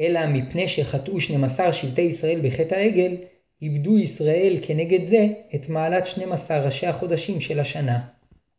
אלא 0.00 0.26
מפני 0.26 0.68
שחטאו 0.68 1.20
12 1.20 1.72
שבטי 1.72 2.02
ישראל 2.02 2.40
בחטא 2.44 2.74
העגל, 2.74 3.16
איבדו 3.62 3.98
ישראל 3.98 4.58
כנגד 4.62 5.04
זה 5.04 5.26
את 5.54 5.68
מעלת 5.68 6.06
12 6.06 6.58
ראשי 6.58 6.86
החודשים 6.86 7.40
של 7.40 7.60
השנה. 7.60 8.00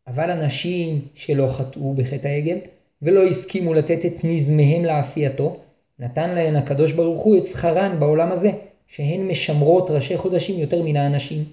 אבל 0.07 0.31
אנשים 0.31 1.01
שלא 1.15 1.47
חטאו 1.47 1.93
בחטא 1.93 2.27
העגל, 2.27 2.57
ולא 3.01 3.23
הסכימו 3.23 3.73
לתת 3.73 4.05
את 4.05 4.23
נזמיהם 4.23 4.85
לעשייתו, 4.85 5.57
נתן 5.99 6.29
להן 6.29 6.55
הקדוש 6.55 6.91
ברוך 6.91 7.23
הוא 7.23 7.37
את 7.37 7.43
שכרן 7.43 7.99
בעולם 7.99 8.31
הזה, 8.31 8.51
שהן 8.87 9.27
משמרות 9.27 9.89
ראשי 9.89 10.17
חודשים 10.17 10.59
יותר 10.59 10.83
מן 10.83 10.95
האנשים. 10.95 11.43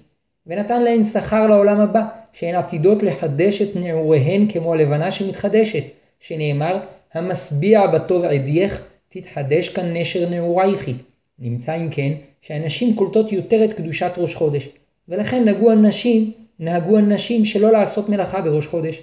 ונתן 0.47 0.81
להן 0.81 1.03
שכר 1.03 1.47
לעולם 1.47 1.79
הבא, 1.79 2.07
שהן 2.35 2.55
עתידות 2.55 3.03
לחדש 3.03 3.61
את 3.61 3.75
נעוריהן 3.75 4.47
כמו 4.49 4.73
הלבנה 4.73 5.11
שמתחדשת, 5.11 5.83
שנאמר, 6.19 6.77
המשביע 7.13 7.87
בטוב 7.87 8.23
עדייך, 8.23 8.83
תתחדש 9.09 9.69
כאן 9.69 9.97
נשר 9.97 10.29
נעורייכי. 10.29 10.93
נמצא 11.39 11.75
אם 11.75 11.89
כן, 11.91 12.11
שהנשים 12.41 12.95
קולטות 12.95 13.31
יותר 13.31 13.65
את 13.65 13.73
קדושת 13.73 14.11
ראש 14.17 14.35
חודש, 14.35 14.69
ולכן 15.09 15.45
נהגו 15.45 15.71
הנשים, 15.71 16.31
נהגו 16.59 16.97
הנשים 16.97 17.45
שלא 17.45 17.71
לעשות 17.71 18.09
מלאכה 18.09 18.41
בראש 18.41 18.67
חודש. 18.67 19.01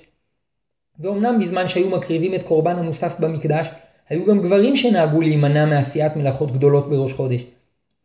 ואומנם 1.00 1.40
בזמן 1.40 1.68
שהיו 1.68 1.90
מקריבים 1.90 2.34
את 2.34 2.42
קורבן 2.42 2.76
המוסף 2.78 3.20
במקדש, 3.20 3.66
היו 4.08 4.26
גם 4.26 4.42
גברים 4.42 4.76
שנהגו 4.76 5.20
להימנע 5.20 5.64
מעשיית 5.66 6.16
מלאכות 6.16 6.52
גדולות 6.52 6.90
בראש 6.90 7.12
חודש, 7.12 7.44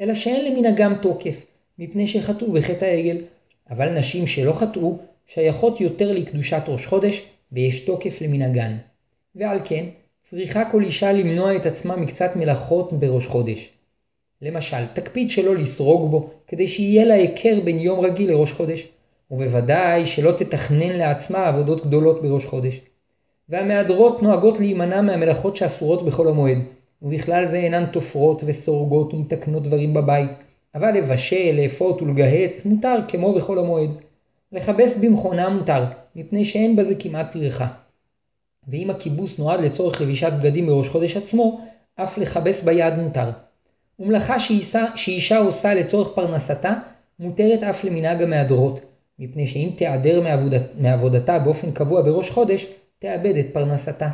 אלא 0.01 0.13
שאין 0.13 0.45
למנהגם 0.45 0.93
תוקף, 1.01 1.45
מפני 1.79 2.07
שחטאו 2.07 2.51
בחטא 2.51 2.85
העגל, 2.85 3.17
אבל 3.69 3.89
נשים 3.99 4.27
שלא 4.27 4.53
חטאו, 4.53 4.97
שייכות 5.27 5.81
יותר 5.81 6.13
לקדושת 6.13 6.61
ראש 6.67 6.85
חודש, 6.85 7.25
ויש 7.51 7.79
תוקף 7.79 8.21
למנהגן. 8.21 8.77
ועל 9.35 9.59
כן, 9.65 9.85
צריכה 10.23 10.71
כל 10.71 10.83
אישה 10.83 11.11
למנוע 11.11 11.55
את 11.55 11.65
עצמה 11.65 11.95
מקצת 11.95 12.35
מלאכות 12.35 12.93
בראש 12.93 13.27
חודש. 13.27 13.69
למשל, 14.41 14.85
תקפיד 14.93 15.29
שלא 15.29 15.55
לסרוג 15.55 16.11
בו, 16.11 16.29
כדי 16.47 16.67
שיהיה 16.67 17.05
לה 17.05 17.13
היכר 17.13 17.59
בין 17.63 17.79
יום 17.79 17.99
רגיל 17.99 18.31
לראש 18.31 18.51
חודש, 18.51 18.87
ובוודאי 19.31 20.05
שלא 20.05 20.31
תתכנן 20.31 20.97
לעצמה 20.97 21.47
עבודות 21.47 21.85
גדולות 21.85 22.21
בראש 22.21 22.45
חודש. 22.45 22.81
והמהדרות 23.49 24.23
נוהגות 24.23 24.59
להימנע 24.59 25.01
מהמלאכות 25.01 25.55
שאסורות 25.55 26.05
בחול 26.05 26.27
המועד, 26.27 26.57
ובכלל 27.01 27.45
זה 27.45 27.57
אינן 27.57 27.85
תופרות 27.85 28.41
וסורגות 28.45 29.13
ומתקנות 29.13 29.63
דברים 29.63 29.93
בבית, 29.93 30.31
אבל 30.75 30.91
לבשל, 30.97 31.51
לאפות 31.51 32.01
ולגהץ 32.01 32.65
מותר 32.65 32.97
כמו 33.07 33.33
בחול 33.33 33.59
המועד. 33.59 33.89
לכבס 34.51 34.97
במכונה 34.97 35.49
מותר, 35.49 35.85
מפני 36.15 36.45
שאין 36.45 36.75
בזה 36.75 36.95
כמעט 36.99 37.31
טרחה. 37.31 37.67
ואם 38.67 38.89
הכיבוס 38.89 39.39
נועד 39.39 39.59
לצורך 39.59 40.01
לבישת 40.01 40.31
בגדים 40.39 40.67
בראש 40.67 40.87
חודש 40.87 41.17
עצמו, 41.17 41.61
אף 41.95 42.17
לכבס 42.17 42.63
ביד 42.63 42.93
מותר. 42.93 43.29
ומלאכה 43.99 44.39
שאישה, 44.39 44.85
שאישה 44.95 45.37
עושה 45.37 45.73
לצורך 45.73 46.15
פרנסתה, 46.15 46.73
מותרת 47.19 47.63
אף 47.63 47.83
למנהג 47.83 48.21
המהדרות, 48.21 48.79
מפני 49.19 49.47
שאם 49.47 49.69
תיעדר 49.77 50.21
מעבודת, 50.21 50.61
מעבודתה 50.77 51.39
באופן 51.39 51.71
קבוע 51.71 52.01
בראש 52.01 52.29
חודש, 52.29 52.67
תאבד 52.99 53.35
את 53.39 53.45
פרנסתה. 53.53 54.09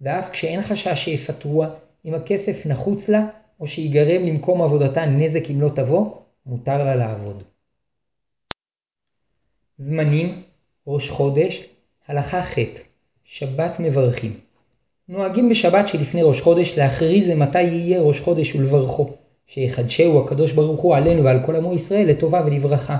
ואף 0.00 0.30
כשאין 0.30 0.62
חשש 0.62 1.04
שיפטרוה, 1.04 1.68
אם 2.04 2.14
הכסף 2.14 2.66
נחוץ 2.66 3.08
לה, 3.08 3.26
או 3.60 3.66
שיגרם 3.66 4.26
למקום 4.26 4.62
עבודתה 4.62 5.06
נזק 5.06 5.50
אם 5.50 5.60
לא 5.60 5.68
תבוא, 5.68 6.10
מותר 6.46 6.84
לה 6.84 6.94
לעבוד. 6.94 7.42
זמנים, 9.80 10.42
ראש 10.86 11.10
חודש, 11.10 11.64
הלכה 12.08 12.42
ח' 12.42 12.58
שבת 13.24 13.80
מברכים. 13.80 14.34
נוהגים 15.08 15.48
בשבת 15.48 15.88
שלפני 15.88 16.22
ראש 16.22 16.40
חודש 16.40 16.78
להכריז 16.78 17.28
למתי 17.28 17.62
יהיה 17.62 18.00
ראש 18.00 18.20
חודש 18.20 18.54
ולברכו, 18.54 19.10
שיחדשהו 19.46 20.20
הקדוש 20.24 20.52
ברוך 20.52 20.80
הוא 20.80 20.96
עלינו 20.96 21.24
ועל 21.24 21.38
כל 21.46 21.56
עמו 21.56 21.74
ישראל 21.74 22.08
לטובה 22.08 22.42
ולברכה. 22.46 22.96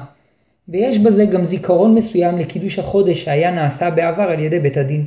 ויש 0.69 0.99
בזה 0.99 1.25
גם 1.25 1.45
זיכרון 1.45 1.95
מסוים 1.95 2.39
לקידוש 2.39 2.79
החודש 2.79 3.25
שהיה 3.25 3.51
נעשה 3.51 3.91
בעבר 3.91 4.23
על 4.23 4.41
ידי 4.41 4.61
בית 4.61 4.77
הדין. 4.77 5.07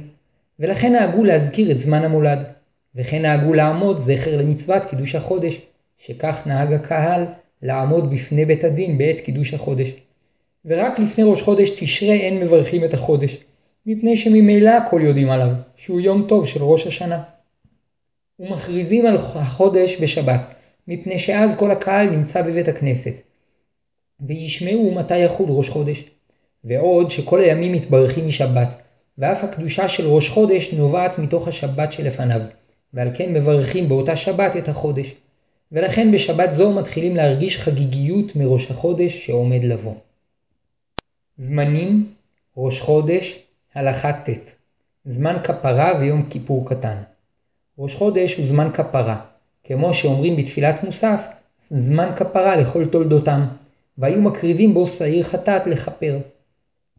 ולכן 0.60 0.94
נהגו 0.94 1.24
להזכיר 1.24 1.72
את 1.72 1.80
זמן 1.80 2.04
המולד. 2.04 2.40
וכן 2.96 3.22
נהגו 3.22 3.54
לעמוד 3.54 4.00
זכר 4.00 4.38
למצוות 4.38 4.86
קידוש 4.86 5.16
החודש, 5.16 5.62
שכך 5.98 6.42
נהג 6.46 6.74
הקהל 6.74 7.26
לעמוד 7.62 8.12
בפני 8.12 8.46
בית 8.46 8.64
הדין 8.64 8.98
בעת 8.98 9.20
קידוש 9.20 9.54
החודש. 9.54 9.94
ורק 10.66 11.00
לפני 11.00 11.24
ראש 11.24 11.42
חודש 11.42 11.70
תשרה 11.70 12.14
אין 12.14 12.40
מברכים 12.40 12.84
את 12.84 12.94
החודש, 12.94 13.38
מפני 13.86 14.18
שממילא 14.18 14.70
הכל 14.70 15.02
יודעים 15.04 15.30
עליו, 15.30 15.52
שהוא 15.76 16.02
יום 16.02 16.26
טוב 16.28 16.48
של 16.48 16.64
ראש 16.64 16.88
השנה. 16.88 17.24
ומכריזים 18.40 19.06
על 19.06 19.16
החודש 19.16 20.02
בשבת, 20.02 20.42
מפני 20.88 21.20
שאז 21.20 21.60
כל 21.60 21.72
הקהל 21.72 22.10
נמצא 22.10 22.42
בבית 22.42 22.68
הכנסת. 22.68 23.22
וישמעו 24.20 24.92
מתי 24.96 25.18
יחול 25.18 25.46
ראש 25.50 25.70
חודש. 25.70 26.04
ועוד 26.64 27.12
שכל 27.12 27.40
הימים 27.40 27.72
מתברכים 27.72 28.28
משבת, 28.28 28.68
ואף 29.18 29.44
הקדושה 29.44 29.88
של 29.88 30.08
ראש 30.08 30.30
חודש 30.30 30.74
נובעת 30.74 31.20
מתוך 31.20 31.48
השבת 31.48 31.92
שלפניו, 31.94 32.42
ועל 32.94 33.10
כן 33.14 33.34
מברכים 33.34 33.90
באותה 33.90 34.16
שבת 34.16 34.58
את 34.58 34.70
החודש. 34.70 35.16
ולכן 35.72 36.12
בשבת 36.12 36.52
זו 36.52 36.72
מתחילים 36.72 37.16
להרגיש 37.16 37.58
חגיגיות 37.58 38.36
מראש 38.36 38.72
החודש 38.72 39.26
שעומד 39.26 39.64
לבוא. 39.64 39.94
זמנים 41.44 42.08
ראש 42.58 42.82
חודש 42.82 43.40
הלכה 43.76 44.14
ט' 44.14 44.30
זמן 45.06 45.38
כפרה 45.44 45.94
ויום 46.00 46.24
כיפור 46.30 46.70
קטן. 46.70 46.96
ראש 47.80 47.96
חודש 47.96 48.36
הוא 48.36 48.48
זמן 48.48 48.70
כפרה, 48.74 49.22
כמו 49.64 49.94
שאומרים 49.94 50.36
בתפילת 50.36 50.84
מוסף, 50.84 51.28
זמן 51.70 52.12
כפרה 52.16 52.56
לכל 52.56 52.86
תולדותם, 52.86 53.46
והיו 53.98 54.22
מקריבים 54.22 54.74
בו 54.74 54.88
שעיר 54.88 55.24
חטאת 55.24 55.68
לכפר. 55.68 56.20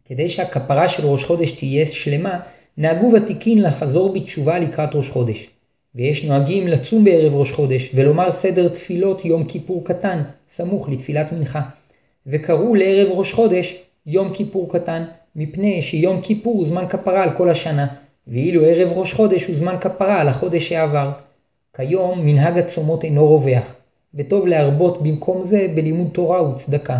כדי 0.05 0.29
שהכפרה 0.29 0.89
של 0.89 1.05
ראש 1.05 1.23
חודש 1.23 1.51
תהיה 1.51 1.85
שלמה, 1.85 2.39
נהגו 2.77 3.11
ותיקין 3.13 3.61
לחזור 3.61 4.13
בתשובה 4.13 4.59
לקראת 4.59 4.89
ראש 4.93 5.09
חודש. 5.09 5.49
ויש 5.95 6.25
נוהגים 6.25 6.67
לצום 6.67 7.03
בערב 7.03 7.35
ראש 7.35 7.51
חודש 7.51 7.91
ולומר 7.95 8.31
סדר 8.31 8.69
תפילות 8.69 9.25
יום 9.25 9.43
כיפור 9.43 9.85
קטן, 9.85 10.23
סמוך 10.49 10.89
לתפילת 10.89 11.31
מנחה. 11.31 11.61
וקראו 12.27 12.75
לערב 12.75 13.11
ראש 13.11 13.33
חודש 13.33 13.83
יום 14.05 14.33
כיפור 14.33 14.73
קטן, 14.73 15.03
מפני 15.35 15.81
שיום 15.81 16.21
כיפור 16.21 16.53
הוא 16.53 16.65
זמן 16.65 16.87
כפרה 16.87 17.23
על 17.23 17.37
כל 17.37 17.49
השנה, 17.49 17.87
ואילו 18.27 18.65
ערב 18.65 18.91
ראש 18.97 19.13
חודש 19.13 19.45
הוא 19.45 19.55
זמן 19.55 19.75
כפרה 19.81 20.21
על 20.21 20.27
החודש 20.27 20.69
שעבר. 20.69 21.11
כיום 21.75 22.25
מנהג 22.25 22.57
הצומות 22.57 23.03
אינו 23.03 23.27
רווח, 23.27 23.75
וטוב 24.13 24.47
להרבות 24.47 25.03
במקום 25.03 25.45
זה 25.45 25.67
בלימוד 25.75 26.07
תורה 26.13 26.49
וצדקה. 26.49 26.99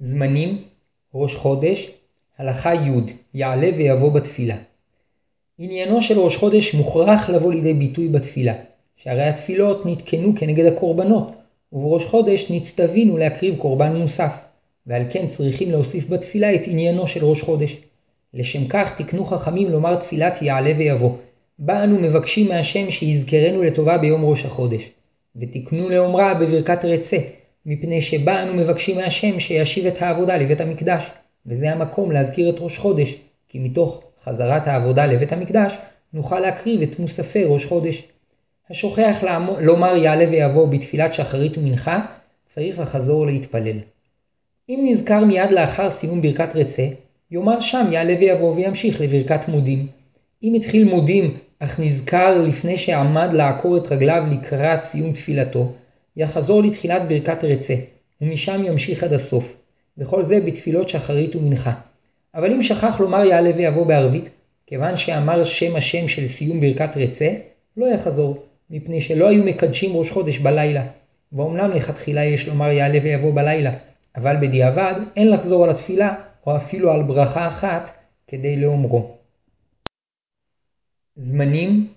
זמנים 0.00 0.62
ראש 1.14 1.34
חודש 1.34 1.90
הלכה 2.38 2.74
י' 2.74 3.14
יעלה 3.34 3.70
ויבוא 3.76 4.12
בתפילה 4.12 4.56
עניינו 5.58 6.02
של 6.02 6.18
ראש 6.18 6.36
חודש 6.36 6.74
מוכרח 6.74 7.30
לבוא 7.30 7.52
לידי 7.52 7.74
ביטוי 7.74 8.08
בתפילה, 8.08 8.54
שהרי 8.96 9.24
התפילות 9.24 9.86
נתקנו 9.86 10.32
כנגד 10.36 10.72
הקורבנות, 10.72 11.32
ובראש 11.72 12.04
חודש 12.04 12.50
נצטווינו 12.50 13.16
להקריב 13.16 13.56
קורבן 13.56 13.92
נוסף, 13.92 14.44
ועל 14.88 15.02
כן 15.10 15.26
צריכים 15.28 15.70
להוסיף 15.70 16.08
בתפילה 16.08 16.54
את 16.54 16.60
עניינו 16.64 17.06
של 17.06 17.24
ראש 17.24 17.42
חודש. 17.42 17.76
לשם 18.34 18.68
כך 18.68 19.02
תקנו 19.02 19.24
חכמים 19.24 19.70
לומר 19.70 19.94
תפילת 19.94 20.42
יעלה 20.42 20.72
ויבוא, 20.76 21.16
בה 21.58 21.84
אנו 21.84 21.98
מבקשים 21.98 22.48
מהשם 22.48 22.90
שיזכרנו 22.90 23.62
לטובה 23.62 23.98
ביום 23.98 24.24
ראש 24.24 24.44
החודש, 24.44 24.90
ותקנו 25.36 25.88
לאומרה 25.88 26.34
בברכת 26.34 26.84
רצה, 26.84 27.16
מפני 27.66 28.02
שבה 28.02 28.42
אנו 28.42 28.54
מבקשים 28.54 28.96
מהשם 28.96 29.40
שישיב 29.40 29.86
את 29.86 30.02
העבודה 30.02 30.36
לבית 30.36 30.60
המקדש, 30.60 31.10
וזה 31.46 31.72
המקום 31.72 32.12
להזכיר 32.12 32.50
את 32.50 32.54
ראש 32.58 32.78
חודש, 32.78 33.14
כי 33.48 33.58
מתוך 33.58 34.02
חזרת 34.24 34.66
העבודה 34.66 35.06
לבית 35.06 35.32
המקדש, 35.32 35.72
נוכל 36.12 36.40
להקריב 36.40 36.82
את 36.82 36.98
מוספי 36.98 37.44
ראש 37.44 37.64
חודש. 37.64 38.02
השוכח 38.70 39.24
לומר 39.60 39.96
יעלה 39.96 40.28
ויבוא 40.30 40.68
בתפילת 40.68 41.14
שחרית 41.14 41.58
ומנחה, 41.58 42.06
צריך 42.46 42.78
לחזור 42.78 43.26
להתפלל. 43.26 43.78
אם 44.70 44.80
נזכר 44.88 45.24
מיד 45.24 45.50
לאחר 45.50 45.90
סיום 45.90 46.22
ברכת 46.22 46.56
רצה, 46.56 46.86
יאמר 47.30 47.60
שם 47.60 47.86
יעלה 47.90 48.14
ויבוא 48.20 48.54
וימשיך 48.54 49.00
לברכת 49.00 49.48
מודים. 49.48 49.86
אם 50.42 50.54
התחיל 50.54 50.84
מודים, 50.84 51.36
אך 51.58 51.80
נזכר 51.80 52.42
לפני 52.42 52.78
שעמד 52.78 53.28
לעקור 53.32 53.76
את 53.76 53.92
רגליו 53.92 54.22
לקראת 54.30 54.84
סיום 54.84 55.12
תפילתו, 55.12 55.72
יחזור 56.16 56.62
לתחילת 56.62 57.08
ברכת 57.08 57.44
רצה, 57.44 57.74
ומשם 58.20 58.62
ימשיך 58.64 59.02
עד 59.02 59.12
הסוף, 59.12 59.56
וכל 59.98 60.22
זה 60.22 60.40
בתפילות 60.46 60.88
שחרית 60.88 61.36
ומנחה. 61.36 61.72
אבל 62.34 62.52
אם 62.52 62.62
שכח 62.62 63.00
לומר 63.00 63.24
יעלה 63.24 63.50
ויבוא 63.56 63.86
בערבית, 63.86 64.28
כיוון 64.66 64.96
שאמר 64.96 65.44
שם 65.44 65.76
השם 65.76 66.08
של 66.08 66.26
סיום 66.26 66.60
ברכת 66.60 66.96
רצה, 66.96 67.28
לא 67.76 67.86
יחזור, 67.86 68.42
מפני 68.70 69.00
שלא 69.00 69.28
היו 69.28 69.44
מקדשים 69.44 69.96
ראש 69.96 70.10
חודש 70.10 70.38
בלילה. 70.38 70.86
ואומנם 71.32 71.70
לכתחילה 71.70 72.24
יש 72.24 72.48
לומר 72.48 72.70
יעלה 72.70 72.98
ויבוא 73.02 73.34
בלילה, 73.34 73.72
אבל 74.18 74.36
בדיעבד 74.40 74.94
אין 75.16 75.30
לחזור 75.30 75.64
על 75.64 75.70
התפילה, 75.70 76.14
או 76.46 76.56
אפילו 76.56 76.92
על 76.92 77.02
ברכה 77.02 77.48
אחת, 77.48 77.90
כדי 78.26 78.56
לאומרו. 78.56 79.16
זמנים 81.16 81.88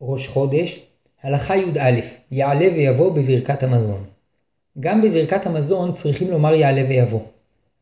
ראש 0.00 0.28
חודש 0.28 0.86
הלכה 1.22 1.56
י"א 1.56 1.90
יעלה 2.30 2.66
ויבוא 2.74 3.16
בברכת 3.16 3.62
המזון. 3.62 4.04
גם 4.80 5.02
בברכת 5.02 5.46
המזון 5.46 5.92
צריכים 5.92 6.30
לומר 6.30 6.54
יעלה 6.54 6.82
ויבוא. 6.88 7.20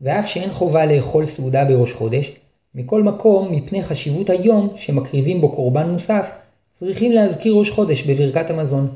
ואף 0.00 0.26
שאין 0.26 0.50
חובה 0.50 0.86
לאכול 0.86 1.24
סעודה 1.24 1.64
בראש 1.64 1.92
חודש, 1.92 2.36
מכל 2.74 3.02
מקום, 3.02 3.52
מפני 3.52 3.82
חשיבות 3.82 4.30
היום 4.30 4.72
שמקריבים 4.76 5.40
בו 5.40 5.52
קורבן 5.52 5.86
נוסף, 5.86 6.32
צריכים 6.72 7.12
להזכיר 7.12 7.54
ראש 7.54 7.70
חודש 7.70 8.02
בברכת 8.02 8.50
המזון. 8.50 8.94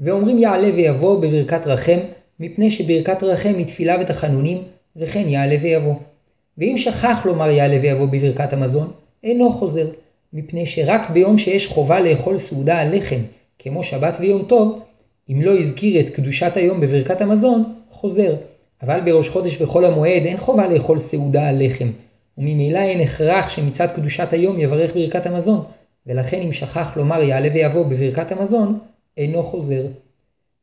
ואומרים 0.00 0.38
יעלה 0.38 0.74
ויבוא 0.74 1.22
בברכת 1.22 1.66
רחם, 1.66 1.98
מפני 2.40 2.70
שברכת 2.70 3.22
רחם 3.22 3.54
היא 3.58 3.66
תפילה 3.66 3.96
ותחנונים, 4.00 4.62
וכן 4.96 5.28
יעלה 5.28 5.56
ויבוא. 5.62 5.94
ואם 6.58 6.74
שכח 6.78 7.26
לומר 7.26 7.50
יעלה 7.50 7.78
ויבוא 7.82 8.06
בברכת 8.06 8.52
המזון, 8.52 8.92
אינו 9.24 9.52
חוזר, 9.52 9.86
מפני 10.32 10.66
שרק 10.66 11.10
ביום 11.10 11.38
שיש 11.38 11.66
חובה 11.66 12.00
לאכול 12.00 12.38
סעודה 12.38 12.78
על 12.78 12.96
לחם, 12.96 13.20
כמו 13.58 13.84
שבת 13.84 14.16
ויום 14.20 14.42
טוב, 14.42 14.80
אם 15.30 15.42
לא 15.42 15.58
הזכיר 15.58 16.00
את 16.00 16.10
קדושת 16.10 16.52
היום 16.56 16.80
בברכת 16.80 17.20
המזון, 17.20 17.64
חוזר. 17.90 18.36
אבל 18.82 19.00
בראש 19.04 19.28
חודש 19.28 19.62
בחול 19.62 19.84
המועד 19.84 20.22
אין 20.22 20.36
חובה 20.36 20.66
לאכול 20.66 20.98
סעודה 20.98 21.48
על 21.48 21.66
לחם, 21.66 21.90
וממילא 22.38 22.78
אין 22.78 23.00
הכרח 23.00 23.48
שמצד 23.48 23.86
קדושת 23.94 24.32
היום 24.32 24.60
יברך 24.60 24.94
ברכת 24.94 25.26
המזון, 25.26 25.64
ולכן 26.06 26.42
אם 26.42 26.52
שכח 26.52 26.96
לומר 26.96 27.22
יעלה 27.22 27.48
ויבוא 27.54 27.86
בברכת 27.86 28.32
המזון, 28.32 28.78
אינו 29.16 29.42
חוזר. 29.42 29.86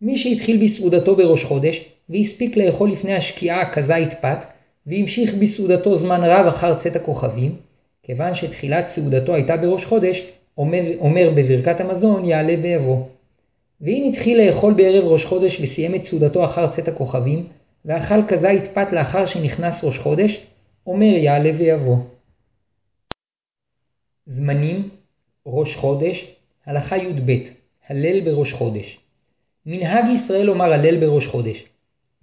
מי 0.03 0.17
שהתחיל 0.17 0.63
בסעודתו 0.63 1.15
בראש 1.15 1.43
חודש, 1.43 1.85
והספיק 2.09 2.57
לאכול 2.57 2.91
לפני 2.91 3.13
השקיעה 3.13 3.73
כזית 3.73 4.13
פת, 4.21 4.45
והמשיך 4.87 5.33
בסעודתו 5.33 5.97
זמן 5.97 6.23
רב 6.23 6.45
אחר 6.45 6.75
צאת 6.75 6.95
הכוכבים, 6.95 7.55
כיוון 8.03 8.35
שתחילת 8.35 8.87
סעודתו 8.87 9.33
הייתה 9.33 9.57
בראש 9.57 9.85
חודש, 9.85 10.23
אומר, 10.57 10.81
אומר 10.99 11.31
בברכת 11.35 11.79
המזון 11.79 12.25
יעלה 12.25 12.55
ויבוא. 12.63 12.97
ואם 13.81 14.09
התחיל 14.09 14.41
לאכול 14.41 14.73
בערב 14.73 15.05
ראש 15.05 15.25
חודש 15.25 15.59
וסיים 15.61 15.95
את 15.95 16.03
סעודתו 16.03 16.45
אחר 16.45 16.67
צאת 16.67 16.87
הכוכבים, 16.87 17.47
ואכל 17.85 18.27
כזית 18.27 18.63
פת 18.73 18.91
לאחר 18.91 19.25
שנכנס 19.25 19.83
ראש 19.83 19.99
חודש, 19.99 20.45
אומר 20.87 21.15
יעלה 21.15 21.51
ויבוא. 21.57 21.97
זמנים 24.25 24.89
ראש 25.45 25.75
חודש, 25.75 26.35
הלכה 26.65 26.97
י"ב, 26.97 27.31
הלל 27.89 28.21
בראש 28.25 28.53
חודש. 28.53 29.02
מנהג 29.65 30.09
ישראל 30.09 30.45
לומר 30.45 30.73
הלל 30.73 30.99
בראש 30.99 31.27
חודש, 31.27 31.63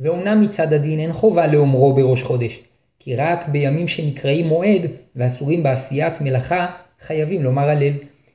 ואומנם 0.00 0.40
מצד 0.40 0.72
הדין 0.72 1.00
אין 1.00 1.12
חובה 1.12 1.46
לאומרו 1.46 1.94
בראש 1.94 2.22
חודש, 2.22 2.60
כי 2.98 3.16
רק 3.16 3.48
בימים 3.48 3.88
שנקראים 3.88 4.46
מועד 4.46 4.82
ואסורים 5.16 5.62
בעשיית 5.62 6.20
מלאכה 6.20 6.66
חייבים 7.00 7.42
לומר 7.42 7.68
הלל, 7.68 7.92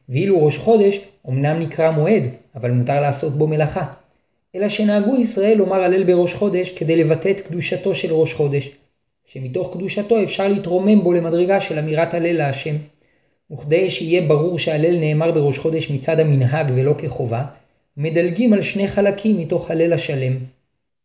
ואילו 0.10 0.46
ראש 0.46 0.58
חודש 0.58 1.00
אמנם 1.30 1.60
נקרא 1.60 1.92
מועד, 1.92 2.24
אבל 2.56 2.72
מותר 2.72 3.02
לעשות 3.02 3.34
בו 3.34 3.48
מלאכה. 3.48 3.86
אלא 4.56 4.70
שנהגו 4.70 5.16
ישראל 5.16 5.58
לומר 5.58 5.82
הלל 5.82 6.04
בראש 6.04 6.34
חודש 6.34 6.72
כדי 6.72 6.96
לבטא 6.96 7.30
את 7.30 7.42
קדושתו 7.42 7.96
של 7.96 8.14
ראש 8.14 8.34
חודש, 8.34 8.72
שמתוך 9.26 9.74
קדושתו 9.74 10.24
אפשר 10.24 10.48
להתרומם 10.48 11.04
בו 11.04 11.14
למדרגה 11.14 11.62
של 11.62 11.80
אמירת 11.80 12.14
הלל 12.14 12.38
להשם. 12.38 12.76
וכדי 13.52 13.90
שיהיה 13.90 14.22
ברור 14.28 14.60
שהלל 14.60 15.00
נאמר 15.00 15.32
בראש 15.32 15.58
חודש 15.58 15.92
מצד 15.92 16.20
המנהג 16.20 16.72
ולא 16.76 16.96
כחובה, 16.98 17.46
מדלגים 17.98 18.54
על 18.54 18.62
שני 18.62 18.88
חלקים 18.88 19.38
מתוך 19.38 19.72
הלל 19.72 19.94
השלם. 19.94 20.38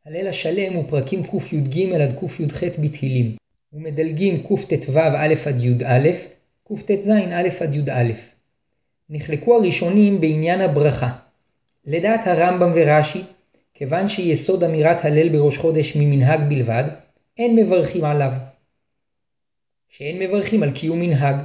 הלל 0.06 0.26
השלם 0.26 0.72
הוא 0.72 0.84
פרקים 0.88 1.22
קי"ג 1.22 1.92
עד 1.92 2.18
קי"ח 2.20 2.64
בתהילים, 2.78 3.36
ומדלגים 3.72 4.42
קט"ו 4.42 4.98
א' 4.98 5.34
עד 5.46 5.60
י"א, 5.60 6.10
קט"ז 6.68 7.08
א' 7.08 7.48
עד 7.60 7.76
י"א. 7.76 8.12
נחלקו 9.10 9.56
הראשונים 9.56 10.20
בעניין 10.20 10.60
הברכה. 10.60 11.16
לדעת 11.84 12.26
הרמב"ם 12.26 12.72
ורש"י, 12.74 13.22
כיוון 13.74 14.08
שיסוד 14.08 14.64
אמירת 14.64 15.04
הלל 15.04 15.28
בראש 15.28 15.58
חודש 15.58 15.96
ממנהג 15.96 16.40
בלבד, 16.48 16.84
אין 17.38 17.56
מברכים 17.56 18.04
עליו. 18.04 18.32
שאין 19.88 20.18
מברכים 20.18 20.62
על 20.62 20.72
קיום 20.72 21.00
מנהג, 21.00 21.36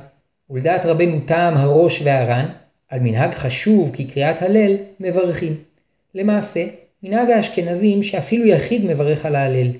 ולדעת 0.50 0.86
רבנו 0.86 1.20
תם 1.28 1.54
הראש 1.58 2.02
והר"ן, 2.02 2.65
על 2.90 3.00
מנהג 3.00 3.34
חשוב 3.34 3.92
כקריאת 3.94 4.42
הלל, 4.42 4.76
מברכים. 5.00 5.56
למעשה, 6.16 6.66
מנהג 7.04 7.30
האשכנזים 7.32 8.04
שאפילו 8.04 8.46
יחיד 8.46 8.86
מברך 8.86 9.26
על 9.26 9.36
ההלל, 9.36 9.72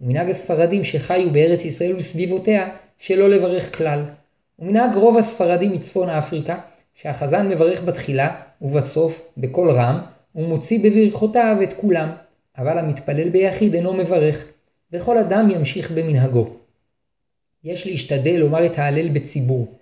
ומנהג 0.00 0.30
הספרדים 0.30 0.84
שחיו 0.84 1.30
בארץ 1.32 1.64
ישראל 1.64 1.96
וסביבותיה, 1.96 2.68
שלא 2.98 3.30
לברך 3.30 3.78
כלל. 3.78 4.04
ומנהג 4.58 4.94
רוב 4.94 5.18
הספרדים 5.18 5.72
מצפון 5.72 6.08
אפריקה, 6.08 6.58
שהחזן 6.94 7.48
מברך 7.48 7.82
בתחילה 7.82 8.36
ובסוף 8.62 9.32
בקול 9.36 9.70
רם, 9.70 10.00
ומוציא 10.34 10.78
בברכותיו 10.84 11.56
את 11.62 11.72
כולם, 11.72 12.10
אבל 12.58 12.78
המתפלל 12.78 13.30
ביחיד 13.30 13.74
אינו 13.74 13.92
מברך, 13.92 14.44
וכל 14.92 15.18
אדם 15.18 15.50
ימשיך 15.50 15.90
במנהגו. 15.90 16.48
יש 17.64 17.86
להשתדל 17.86 18.36
לומר 18.36 18.66
את 18.66 18.78
ההלל 18.78 19.08
בציבור, 19.08 19.72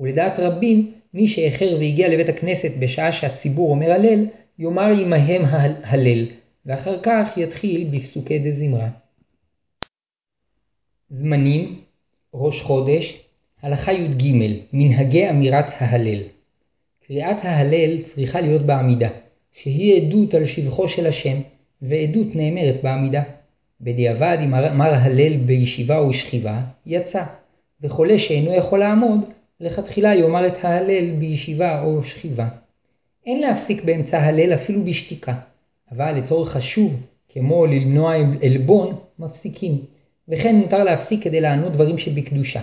ולדעת 0.00 0.38
רבים, 0.38 0.92
מי 1.14 1.28
שאיחר 1.28 1.76
והגיע 1.80 2.08
לבית 2.08 2.28
הכנסת 2.28 2.72
בשעה 2.78 3.12
שהציבור 3.12 3.70
אומר 3.70 3.90
הלל, 3.92 4.26
יאמר 4.58 5.00
עמהם 5.00 5.42
הלל, 5.82 6.26
ואחר 6.66 7.02
כך 7.02 7.34
יתחיל 7.36 7.90
בפסוקי 7.92 8.38
דזמרה. 8.38 8.88
זמנים, 11.10 11.80
ראש 12.34 12.62
חודש, 12.62 13.24
הלכה 13.62 13.92
י"ג, 13.92 14.52
מנהגי 14.72 15.30
אמירת 15.30 15.64
ההלל. 15.78 16.22
קריאת 17.06 17.36
ההלל 17.42 18.02
צריכה 18.02 18.40
להיות 18.40 18.62
בעמידה, 18.62 19.08
שהיא 19.52 20.02
עדות 20.02 20.34
על 20.34 20.46
שבחו 20.46 20.88
של 20.88 21.06
השם, 21.06 21.36
ועדות 21.82 22.26
נאמרת 22.34 22.82
בעמידה. 22.82 23.22
בדיעבד 23.80 24.38
אם 24.44 24.54
אמר 24.54 24.94
הלל 24.94 25.36
בישיבה 25.36 25.98
או 25.98 26.12
שכיבה, 26.12 26.60
יצא, 26.86 27.24
וחולה 27.82 28.18
שאינו 28.18 28.54
יכול 28.54 28.78
לעמוד, 28.78 29.20
לכתחילה 29.60 30.14
יאמר 30.14 30.46
את 30.46 30.64
ההלל 30.64 31.10
בישיבה 31.18 31.82
או 31.82 32.04
שכיבה. 32.04 32.48
אין 33.26 33.40
להפסיק 33.40 33.84
באמצע 33.84 34.18
הלל 34.18 34.54
אפילו 34.54 34.84
בשתיקה, 34.84 35.34
אבל 35.92 36.12
לצורך 36.12 36.50
חשוב, 36.50 37.02
כמו 37.28 37.66
למנוע 37.66 38.14
עלבון, 38.42 38.96
מפסיקים, 39.18 39.78
וכן 40.28 40.56
מותר 40.56 40.84
להפסיק 40.84 41.24
כדי 41.24 41.40
לענות 41.40 41.72
דברים 41.72 41.98
שבקדושה. 41.98 42.60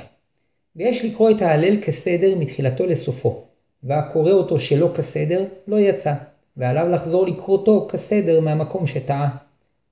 ויש 0.75 1.05
לקרוא 1.05 1.29
את 1.29 1.41
ההלל 1.41 1.81
כסדר 1.81 2.35
מתחילתו 2.39 2.85
לסופו, 2.85 3.43
והקורא 3.83 4.31
אותו 4.31 4.59
שלא 4.59 4.91
כסדר 4.95 5.45
לא 5.67 5.79
יצא, 5.79 6.13
ועליו 6.57 6.89
לחזור 6.89 7.27
לקרותו 7.27 7.87
כסדר 7.91 8.39
מהמקום 8.39 8.87
שטעה. 8.87 9.29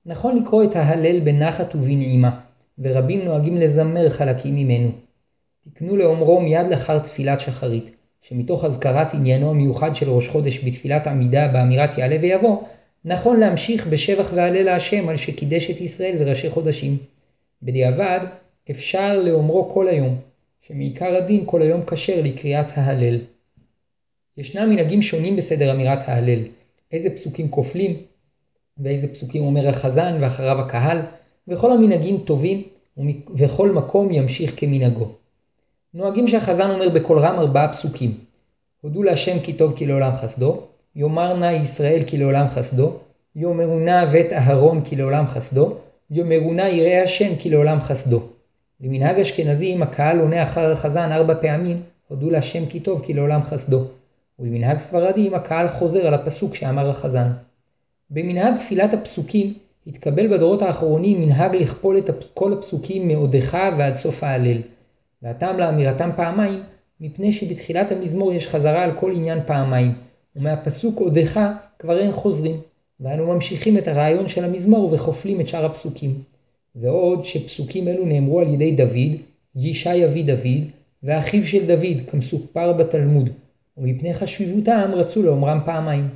נכון 0.06 0.36
לקרוא 0.36 0.64
את 0.64 0.76
ההלל 0.76 1.20
בנחת 1.20 1.74
ובנעימה, 1.74 2.40
ורבים 2.78 3.24
נוהגים 3.24 3.56
לזמר 3.56 4.10
חלקים 4.10 4.56
ממנו. 4.56 5.05
תקנו 5.74 5.96
לאומרו 5.96 6.40
מיד 6.40 6.66
לאחר 6.70 6.98
תפילת 6.98 7.40
שחרית, 7.40 7.90
שמתוך 8.22 8.64
הזכרת 8.64 9.14
עניינו 9.14 9.50
המיוחד 9.50 9.94
של 9.94 10.10
ראש 10.10 10.28
חודש 10.28 10.64
בתפילת 10.64 11.06
עמידה 11.06 11.48
באמירת 11.48 11.98
יעלה 11.98 12.16
ויבוא, 12.22 12.62
נכון 13.04 13.40
להמשיך 13.40 13.86
בשבח 13.86 14.32
והלל 14.34 14.62
להשם 14.62 15.08
על 15.08 15.16
שקידש 15.16 15.70
את 15.70 15.80
ישראל 15.80 16.16
וראשי 16.18 16.50
חודשים. 16.50 16.96
בדיעבד, 17.62 18.20
אפשר 18.70 19.18
לאומרו 19.22 19.70
כל 19.74 19.88
היום, 19.88 20.16
שמעיקר 20.66 21.16
הדין 21.16 21.42
כל 21.46 21.62
היום 21.62 21.80
כשר 21.86 22.20
לקריאת 22.22 22.66
ההלל. 22.74 23.18
ישנם 24.36 24.70
מנהגים 24.70 25.02
שונים 25.02 25.36
בסדר 25.36 25.72
אמירת 25.72 26.08
ההלל, 26.08 26.40
איזה 26.92 27.10
פסוקים 27.16 27.48
כופלים, 27.48 27.96
ואיזה 28.78 29.08
פסוקים 29.08 29.42
אומר 29.42 29.68
החזן 29.68 30.18
ואחריו 30.20 30.60
הקהל, 30.60 30.98
וכל 31.48 31.72
המנהגים 31.72 32.18
טובים, 32.26 32.62
וכל 33.36 33.70
מקום 33.70 34.12
ימשיך 34.12 34.52
כמנהגו. 34.56 35.12
נוהגים 35.96 36.28
שהחזן 36.28 36.70
אומר 36.70 36.88
בקול 36.88 37.18
רם 37.18 37.38
ארבעה 37.38 37.72
פסוקים. 37.72 38.14
הודו 38.80 39.02
להשם 39.02 39.38
כי 39.40 39.52
טוב 39.52 39.76
כי 39.76 39.86
לעולם 39.86 40.16
חסדו, 40.16 40.60
יאמר 40.96 41.36
נא 41.36 41.46
ישראל 41.46 42.02
כי 42.06 42.18
לעולם 42.18 42.46
חסדו, 42.48 42.92
יאמרו 43.36 43.78
נא 43.78 44.04
בית 44.04 44.32
אהרון 44.32 44.80
כי 44.80 44.96
לעולם 44.96 45.26
חסדו, 45.26 45.76
יאמרו 46.10 46.52
נא 46.52 46.62
יראה 46.62 47.02
השם 47.02 47.36
כי 47.38 47.50
לעולם 47.50 47.80
חסדו. 47.80 48.22
למנהג 48.80 49.20
אשכנזי 49.20 49.74
אם 49.74 49.82
הקהל 49.82 50.20
עונה 50.20 50.42
אחר 50.42 50.72
החזן 50.72 51.12
ארבע 51.12 51.34
פעמים, 51.34 51.82
הודו 52.08 52.30
להשם 52.30 52.66
כי 52.66 52.80
טוב 52.80 53.02
כי 53.04 53.14
לעולם 53.14 53.42
חסדו. 53.42 53.84
ובמנהג 54.38 54.78
ספרדי 54.78 55.28
אם 55.28 55.34
הקהל 55.34 55.68
חוזר 55.68 56.06
על 56.06 56.14
הפסוק 56.14 56.54
שאמר 56.54 56.90
החזן. 56.90 57.28
במנהג 58.10 58.56
תפילת 58.56 58.94
הפסוקים 58.94 59.54
התקבל 59.86 60.36
בדורות 60.36 60.62
האחרונים 60.62 61.20
מנהג 61.20 61.54
לכפול 61.54 61.98
את 61.98 62.10
כל 62.34 62.52
הפסוקים 62.52 63.08
מעודך 63.08 63.58
ועד 63.78 63.94
סוף 63.94 64.22
ההלל. 64.24 64.75
והטעם 65.22 65.58
לאמירתם 65.58 66.10
פעמיים, 66.16 66.62
מפני 67.00 67.32
שבתחילת 67.32 67.92
המזמור 67.92 68.32
יש 68.32 68.48
חזרה 68.48 68.84
על 68.84 68.92
כל 69.00 69.12
עניין 69.12 69.38
פעמיים, 69.46 69.92
ומהפסוק 70.36 71.00
עודך 71.00 71.40
כבר 71.78 71.98
אין 71.98 72.12
חוזרים, 72.12 72.60
ואנו 73.00 73.26
ממשיכים 73.26 73.78
את 73.78 73.88
הרעיון 73.88 74.28
של 74.28 74.44
המזמור 74.44 74.92
וחופלים 74.92 75.40
את 75.40 75.48
שאר 75.48 75.64
הפסוקים. 75.64 76.22
ועוד 76.76 77.24
שפסוקים 77.24 77.88
אלו 77.88 78.06
נאמרו 78.06 78.40
על 78.40 78.54
ידי 78.54 78.76
דוד, 78.76 79.20
ישי 79.56 80.06
אבי 80.06 80.22
דוד, 80.22 80.70
ואחיו 81.02 81.46
של 81.46 81.66
דוד, 81.66 82.10
כמסופר 82.10 82.72
בתלמוד, 82.72 83.28
ומפני 83.76 84.14
חשיבותם 84.14 84.90
רצו 84.94 85.22
לאומרם 85.22 85.60
פעמיים. 85.64 86.08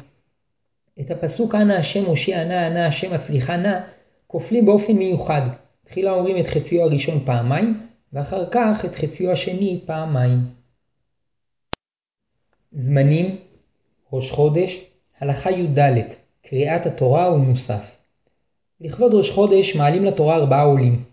את 1.01 1.11
הפסוק 1.11 1.55
אנא 1.55 1.73
השם 1.73 2.05
הושיע 2.05 2.45
נא, 2.45 2.67
אנא 2.67 2.79
השם 2.79 3.13
הצליחה 3.13 3.57
נא, 3.57 3.79
כופלים 4.27 4.67
באופן 4.67 4.93
מיוחד. 4.93 5.43
תחילה 5.85 6.13
אומרים 6.13 6.37
את 6.37 6.47
חציו 6.47 6.83
הראשון 6.83 7.21
פעמיים, 7.25 7.81
ואחר 8.13 8.51
כך 8.51 8.85
את 8.85 8.95
חציו 8.95 9.31
השני 9.31 9.81
פעמיים. 9.87 10.39
זמנים 12.73 13.37
ראש 14.13 14.31
חודש, 14.31 14.87
הלכה 15.21 15.51
י"ד, 15.51 15.79
קריאת 16.43 16.87
התורה 16.87 17.35
ומוסף. 17.35 18.01
לכבוד 18.81 19.15
ראש 19.15 19.31
חודש 19.31 19.77
מעלים 19.77 20.05
לתורה 20.05 20.37
ארבעה 20.37 20.63
עולים, 20.63 21.05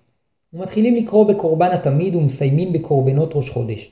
ומתחילים 0.54 0.96
לקרוא 0.96 1.34
בקורבן 1.34 1.70
התמיד 1.72 2.16
ומסיימים 2.16 2.74
בקורבנות 2.74 3.30
ראש 3.34 3.50
חודש. 3.50 3.92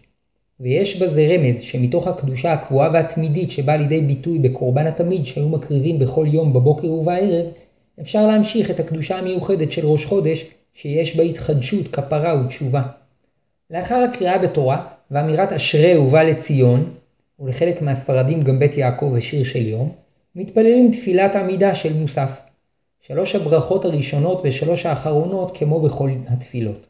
ויש 0.60 1.02
בזה 1.02 1.28
רמז 1.30 1.62
שמתוך 1.62 2.08
הקדושה 2.08 2.54
הקבועה 2.54 2.90
והתמידית 2.94 3.52
שבאה 3.52 3.78
לידי 3.78 4.02
ביטוי 4.02 4.40
בקורבן 4.40 4.88
התמיד 4.88 5.26
שהיו 5.26 5.50
מקריבים 5.50 6.00
בכל 6.00 6.26
יום 6.30 6.54
בבוקר 6.54 6.92
ובערב, 6.92 7.46
אפשר 8.02 8.28
להמשיך 8.28 8.72
את 8.72 8.80
הקדושה 8.80 9.18
המיוחדת 9.18 9.72
של 9.72 9.86
ראש 9.86 10.06
חודש 10.06 10.46
שיש 10.76 11.16
בה 11.16 11.24
התחדשות, 11.24 11.88
כפרה 11.88 12.42
ותשובה. 12.42 12.82
לאחר 13.72 13.96
הקריאה 13.96 14.38
בתורה 14.38 14.88
ואמירת 15.12 15.52
אשרי 15.52 15.98
ובא 15.98 16.24
לציון, 16.24 16.94
ולחלק 17.40 17.82
מהספרדים 17.82 18.42
גם 18.42 18.60
בית 18.60 18.78
יעקב 18.78 19.12
ושיר 19.14 19.44
של 19.44 19.66
יום, 19.66 19.92
מתפללים 20.36 20.92
תפילת 20.92 21.36
עמידה 21.36 21.76
של 21.76 21.94
מוסף. 21.94 22.42
שלוש 23.08 23.36
הברכות 23.36 23.86
הראשונות 23.86 24.42
ושלוש 24.44 24.86
האחרונות 24.86 25.58
כמו 25.58 25.82
בכל 25.82 26.10
התפילות. 26.28 26.86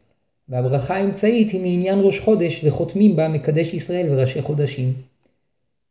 והברכה 0.49 0.95
האמצעית 0.95 1.51
היא 1.51 1.61
מעניין 1.61 1.99
ראש 2.03 2.19
חודש 2.19 2.63
וחותמים 2.63 3.15
בה 3.15 3.27
מקדש 3.27 3.73
ישראל 3.73 4.07
וראשי 4.09 4.41
חודשים. 4.41 4.93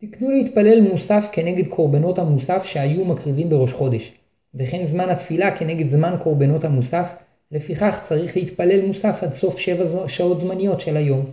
תקנו 0.01 0.31
להתפלל 0.31 0.81
מוסף 0.81 1.29
כנגד 1.33 1.69
קורבנות 1.69 2.19
המוסף 2.19 2.65
שהיו 2.65 3.05
מקריבים 3.05 3.51
בראש 3.51 3.73
חודש, 3.73 4.13
וכן 4.55 4.85
זמן 4.85 5.11
התפילה 5.11 5.57
כנגד 5.57 5.89
זמן 5.89 6.17
קורבנות 6.23 6.65
המוסף, 6.65 7.24
לפיכך 7.55 7.99
צריך 8.03 8.37
להתפלל 8.37 8.87
מוסף 8.87 9.19
עד 9.23 9.33
סוף 9.33 9.59
שבע 9.59 10.09
שעות 10.09 10.41
זמניות 10.41 10.81
של 10.81 10.97
היום. 10.97 11.25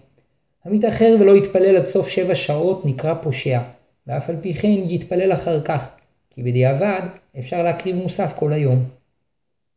המתאחר 0.65 1.15
ולא 1.19 1.37
יתפלל 1.37 1.77
עד 1.77 1.85
סוף 1.85 2.09
שבע 2.09 2.35
שעות 2.35 2.85
נקרא 2.85 3.13
פושע, 3.13 3.59
ואף 4.07 4.29
על 4.29 4.35
פי 4.41 4.53
כן 4.53 4.67
יתפלל 4.67 5.33
אחר 5.33 5.61
כך, 5.61 5.89
כי 6.29 6.43
בדיעבד 6.43 7.01
אפשר 7.39 7.63
להקריב 7.63 7.95
מוסף 7.95 8.33
כל 8.35 8.53
היום. 8.53 8.83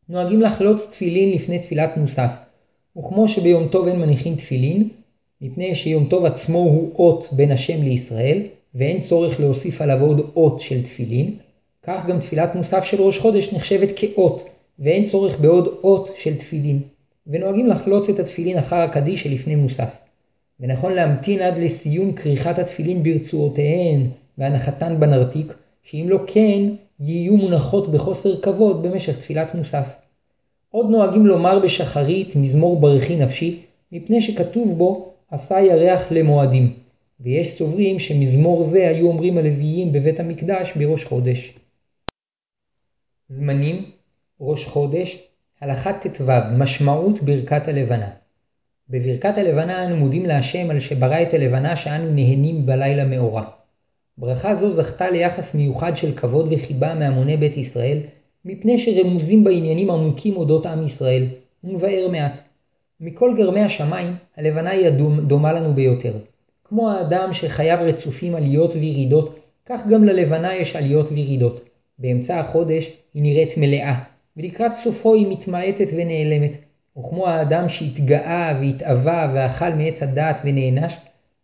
נוהגים 0.09 0.41
לחלוץ 0.41 0.87
תפילין 0.91 1.33
לפני 1.33 1.59
תפילת 1.59 1.97
מוסף, 1.97 2.31
וכמו 2.99 3.29
שביום 3.29 3.69
טוב 3.69 3.87
אין 3.87 4.01
מניחים 4.01 4.37
תפילין, 4.37 4.89
מפני 5.41 5.75
שיום 5.75 6.07
טוב 6.11 6.25
עצמו 6.25 6.59
הוא 6.59 6.93
אות 6.99 7.29
בין 7.33 7.51
השם 7.51 7.83
לישראל, 7.83 8.43
ואין 8.75 9.01
צורך 9.01 9.41
להוסיף 9.41 9.81
עליו 9.81 10.01
עוד 10.01 10.31
אות 10.37 10.61
של 10.61 10.83
תפילין, 10.83 11.37
כך 11.83 12.07
גם 12.07 12.21
תפילת 12.21 12.55
מוסף 12.55 12.85
של 12.85 13.03
ראש 13.03 13.19
חודש 13.19 13.53
נחשבת 13.53 13.89
כאות, 13.97 14.54
ואין 14.79 15.09
צורך 15.09 15.41
בעוד 15.41 15.67
אות 15.85 16.11
של 16.17 16.37
תפילין, 16.37 16.81
ונוהגים 17.27 17.67
לחלוץ 17.67 18.09
את 18.09 18.19
התפילין 18.19 18.59
אחר 18.59 18.77
הקדיש 18.77 19.23
שלפני 19.23 19.57
מוסף. 19.57 20.01
ונכון 20.61 20.93
להמתין 20.93 21.43
עד 21.43 21.59
לסיום 21.59 22.13
כריכת 22.13 22.59
התפילין 22.59 23.03
ברצועותיהן 23.03 24.07
והנחתן 24.39 25.01
בנרתיק, 25.01 25.55
שאם 25.83 26.07
לא 26.09 26.19
כן, 26.27 26.61
יהיו 27.01 27.37
מונחות 27.37 27.93
בחוסר 27.93 28.41
כבוד 28.41 28.83
במשך 28.83 29.19
תפילת 29.19 29.55
מוסף. 29.55 29.97
עוד 30.71 30.91
נוהגים 30.91 31.27
לומר 31.27 31.59
בשחרית 31.65 32.37
מזמור 32.37 32.81
ברכי 32.81 33.17
נפשי, 33.17 33.61
מפני 33.93 34.23
שכתוב 34.23 34.79
בו 34.79 35.13
עשה 35.31 35.61
ירח 35.61 36.13
למועדים, 36.13 36.73
ויש 37.21 37.59
סוברים 37.59 37.99
שמזמור 37.99 38.63
זה 38.63 38.89
היו 38.89 39.07
אומרים 39.07 39.39
הלוויים 39.39 39.93
בבית 39.93 40.21
המקדש 40.21 40.73
בראש 40.77 41.05
חודש. 41.05 41.55
זמנים 43.29 43.85
ראש 44.41 44.67
חודש, 44.67 45.29
הלכה 45.61 45.93
ט"ו 45.93 46.25
משמעות 46.59 47.23
ברכת 47.23 47.69
הלבנה 47.69 48.09
בברכת 48.89 49.39
הלבנה 49.39 49.85
אנו 49.85 49.97
מודים 49.97 50.27
להשם 50.27 50.71
על 50.71 50.81
שברא 50.81 51.23
את 51.23 51.35
הלבנה 51.35 51.77
שאנו 51.77 52.11
נהנים 52.13 52.67
בלילה 52.67 53.05
מאורה. 53.05 53.45
ברכה 54.19 54.55
זו 54.55 54.71
זכתה 54.71 55.11
ליחס 55.11 55.55
מיוחד 55.55 55.97
של 55.97 56.15
כבוד 56.15 56.53
וחיבה 56.53 56.95
מהמוני 56.95 57.37
בית 57.37 57.57
ישראל, 57.57 57.99
מפני 58.45 58.79
שרמוזים 58.79 59.45
בעניינים 59.45 59.91
עמוקים 59.91 60.37
אודות 60.37 60.67
עם 60.67 60.87
ישראל, 60.87 61.27
ומבאר 61.65 62.09
מעט. 62.13 62.39
מכל 63.01 63.35
גרמי 63.37 63.61
השמיים, 63.61 64.13
הלבנה 64.37 64.71
היא 64.71 64.87
הדומה 64.87 65.53
לנו 65.53 65.75
ביותר. 65.75 66.15
כמו 66.65 66.91
האדם 66.91 67.33
שחייו 67.33 67.79
רצופים 67.83 68.35
עליות 68.35 68.75
וירידות, 68.75 69.39
כך 69.67 69.87
גם 69.91 70.05
ללבנה 70.05 70.55
יש 70.55 70.77
עליות 70.77 71.13
וירידות. 71.13 71.61
באמצע 71.99 72.41
החודש 72.41 72.93
היא 73.15 73.23
נראית 73.23 73.57
מלאה, 73.57 74.03
ולקראת 74.37 74.73
סופו 74.83 75.15
היא 75.15 75.27
מתמעטת 75.31 75.89
ונעלמת. 75.93 76.53
וכמו 76.99 77.29
האדם 77.29 77.69
שהתגאה 77.69 78.59
והתאווה 78.61 79.33
ואכל 79.35 79.71
מעץ 79.71 80.03
הדעת 80.03 80.41
ונענש, 80.45 80.93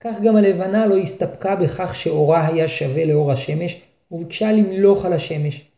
כך 0.00 0.14
גם 0.24 0.36
הלבנה 0.36 0.86
לא 0.86 0.98
הסתפקה 0.98 1.56
בכך 1.56 1.94
שאורה 1.94 2.46
היה 2.46 2.68
שווה 2.68 3.04
לאור 3.04 3.32
השמש, 3.32 3.80
וביקשה 4.10 4.52
למלוך 4.52 5.04
על 5.04 5.12
השמש. 5.12 5.68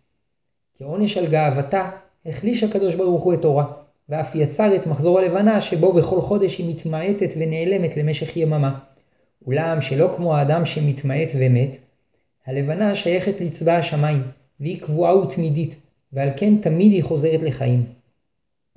כעונש 0.79 1.17
על 1.17 1.27
גאוותה, 1.27 1.91
החליש 2.27 2.63
הקדוש 2.63 2.95
ברוך 2.95 3.23
הוא 3.23 3.35
את 3.35 3.45
אורה, 3.45 3.65
ואף 4.09 4.35
יצר 4.35 4.77
את 4.77 4.87
מחזור 4.87 5.19
הלבנה 5.19 5.61
שבו 5.61 5.93
בכל 5.93 6.21
חודש 6.21 6.59
היא 6.59 6.75
מתמעטת 6.75 7.35
ונעלמת 7.37 7.97
למשך 7.97 8.37
יממה. 8.37 8.79
אולם 9.47 9.81
שלא 9.81 10.15
כמו 10.17 10.37
האדם 10.37 10.65
שמתמעט 10.65 11.29
ומת, 11.35 11.77
הלבנה 12.47 12.95
שייכת 12.95 13.41
לצבא 13.41 13.73
השמיים, 13.73 14.23
והיא 14.61 14.81
קבועה 14.81 15.17
ותמידית, 15.17 15.77
ועל 16.13 16.29
כן 16.37 16.57
תמיד 16.57 16.93
היא 16.93 17.05
חוזרת 17.05 17.43
לחיים. 17.43 17.85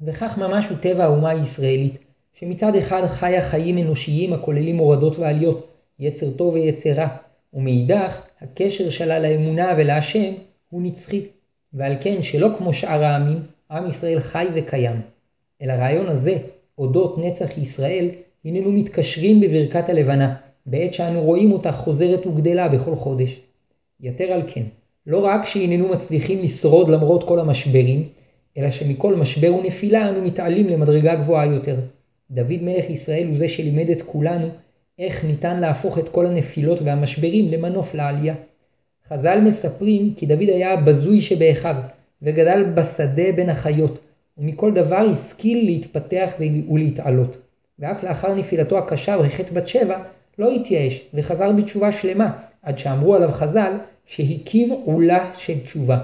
וכך 0.06 0.38
ממש 0.38 0.66
הוא 0.70 0.78
טבע 0.78 1.04
האומה 1.04 1.30
הישראלית, 1.30 1.98
שמצד 2.34 2.76
אחד 2.76 3.06
חיה 3.06 3.42
חיים 3.42 3.78
אנושיים 3.78 4.34
הכוללים 4.34 4.78
הורדות 4.78 5.20
ועליות, 5.20 5.68
יצר 6.00 6.32
טוב 6.32 6.54
ויצר 6.54 6.94
רע, 6.94 7.08
ומאידך 7.54 8.22
הקשר 8.42 8.90
שלה 8.90 9.20
לאמונה 9.20 9.74
ולהשם 9.78 10.34
הוא 10.70 10.82
נצחי, 10.82 11.26
ועל 11.74 11.96
כן 12.02 12.22
שלא 12.22 12.48
כמו 12.58 12.74
שאר 12.74 13.04
העמים, 13.04 13.40
עם 13.72 13.90
ישראל 13.90 14.20
חי 14.20 14.48
וקיים. 14.56 15.02
אל 15.62 15.70
הרעיון 15.70 16.08
הזה, 16.08 16.38
אודות 16.78 17.18
נצח 17.18 17.58
ישראל, 17.58 18.10
הננו 18.46 18.72
מתקשרים 18.72 19.42
בברכת 19.42 19.90
הלבנה, 19.90 20.36
בעת 20.66 20.94
שאנו 20.94 21.24
רואים 21.24 21.52
אותה 21.52 21.72
חוזרת 21.72 22.28
וגדלה 22.28 22.68
בכל 22.70 22.96
חודש. 22.96 23.42
יתר 24.02 24.24
על 24.24 24.42
כן, 24.48 24.64
לא 25.08 25.26
רק 25.26 25.46
שהננו 25.46 25.88
מצליחים 25.88 26.42
לשרוד 26.42 26.90
למרות 26.90 27.28
כל 27.28 27.40
המשברים, 27.40 28.08
אלא 28.58 28.72
שמכל 28.72 29.16
משבר 29.16 29.56
ונפילה 29.56 30.10
אנו 30.10 30.22
מתעלים 30.22 30.68
למדרגה 30.68 31.16
גבוהה 31.16 31.46
יותר. 31.46 31.80
דוד 32.32 32.62
מלך 32.62 32.90
ישראל 32.90 33.28
הוא 33.28 33.38
זה 33.38 33.48
שלימד 33.48 33.90
את 33.90 34.02
כולנו 34.02 34.48
איך 35.00 35.26
ניתן 35.26 35.60
להפוך 35.60 36.00
את 36.00 36.10
כל 36.10 36.26
הנפילות 36.26 36.82
והמשברים 36.82 37.48
למנוף 37.52 37.96
לעלייה. 37.96 38.36
חז"ל 39.10 39.42
מספרים 39.42 40.14
כי 40.14 40.26
דוד 40.26 40.50
היה 40.50 40.74
הבזוי 40.74 41.22
שבאחיו, 41.22 41.76
וגדל 42.22 42.64
בשדה 42.64 43.32
בין 43.36 43.50
החיות, 43.50 44.00
ומכל 44.38 44.72
דבר 44.74 45.08
השכיל 45.12 45.66
להתפתח 45.66 46.34
ולהתעלות. 46.70 47.38
ואף 47.80 48.04
לאחר 48.04 48.36
נפילתו 48.36 48.78
הקשה 48.78 49.18
בחטא 49.18 49.54
בת 49.54 49.68
שבע, 49.68 50.04
לא 50.40 50.52
התייאש, 50.52 51.02
וחזר 51.14 51.52
בתשובה 51.52 51.92
שלמה, 51.92 52.32
עד 52.66 52.78
שאמרו 52.78 53.16
עליו 53.16 53.32
חז"ל 53.32 53.78
שהקים 54.06 54.72
עולה 54.86 55.32
של 55.38 55.60
תשובה. 55.60 55.98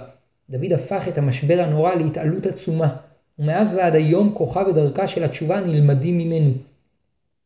דוד 0.50 0.74
הפך 0.74 1.08
את 1.08 1.18
המשבר 1.18 1.62
הנורא 1.62 1.96
להתעלות 1.96 2.46
עצומה, 2.46 2.96
ומאז 3.40 3.74
ועד 3.76 3.96
היום 3.96 4.34
כוחה 4.34 4.64
ודרכה 4.68 5.08
של 5.08 5.24
התשובה 5.24 5.60
נלמדים 5.60 6.18
ממנו. 6.18 6.52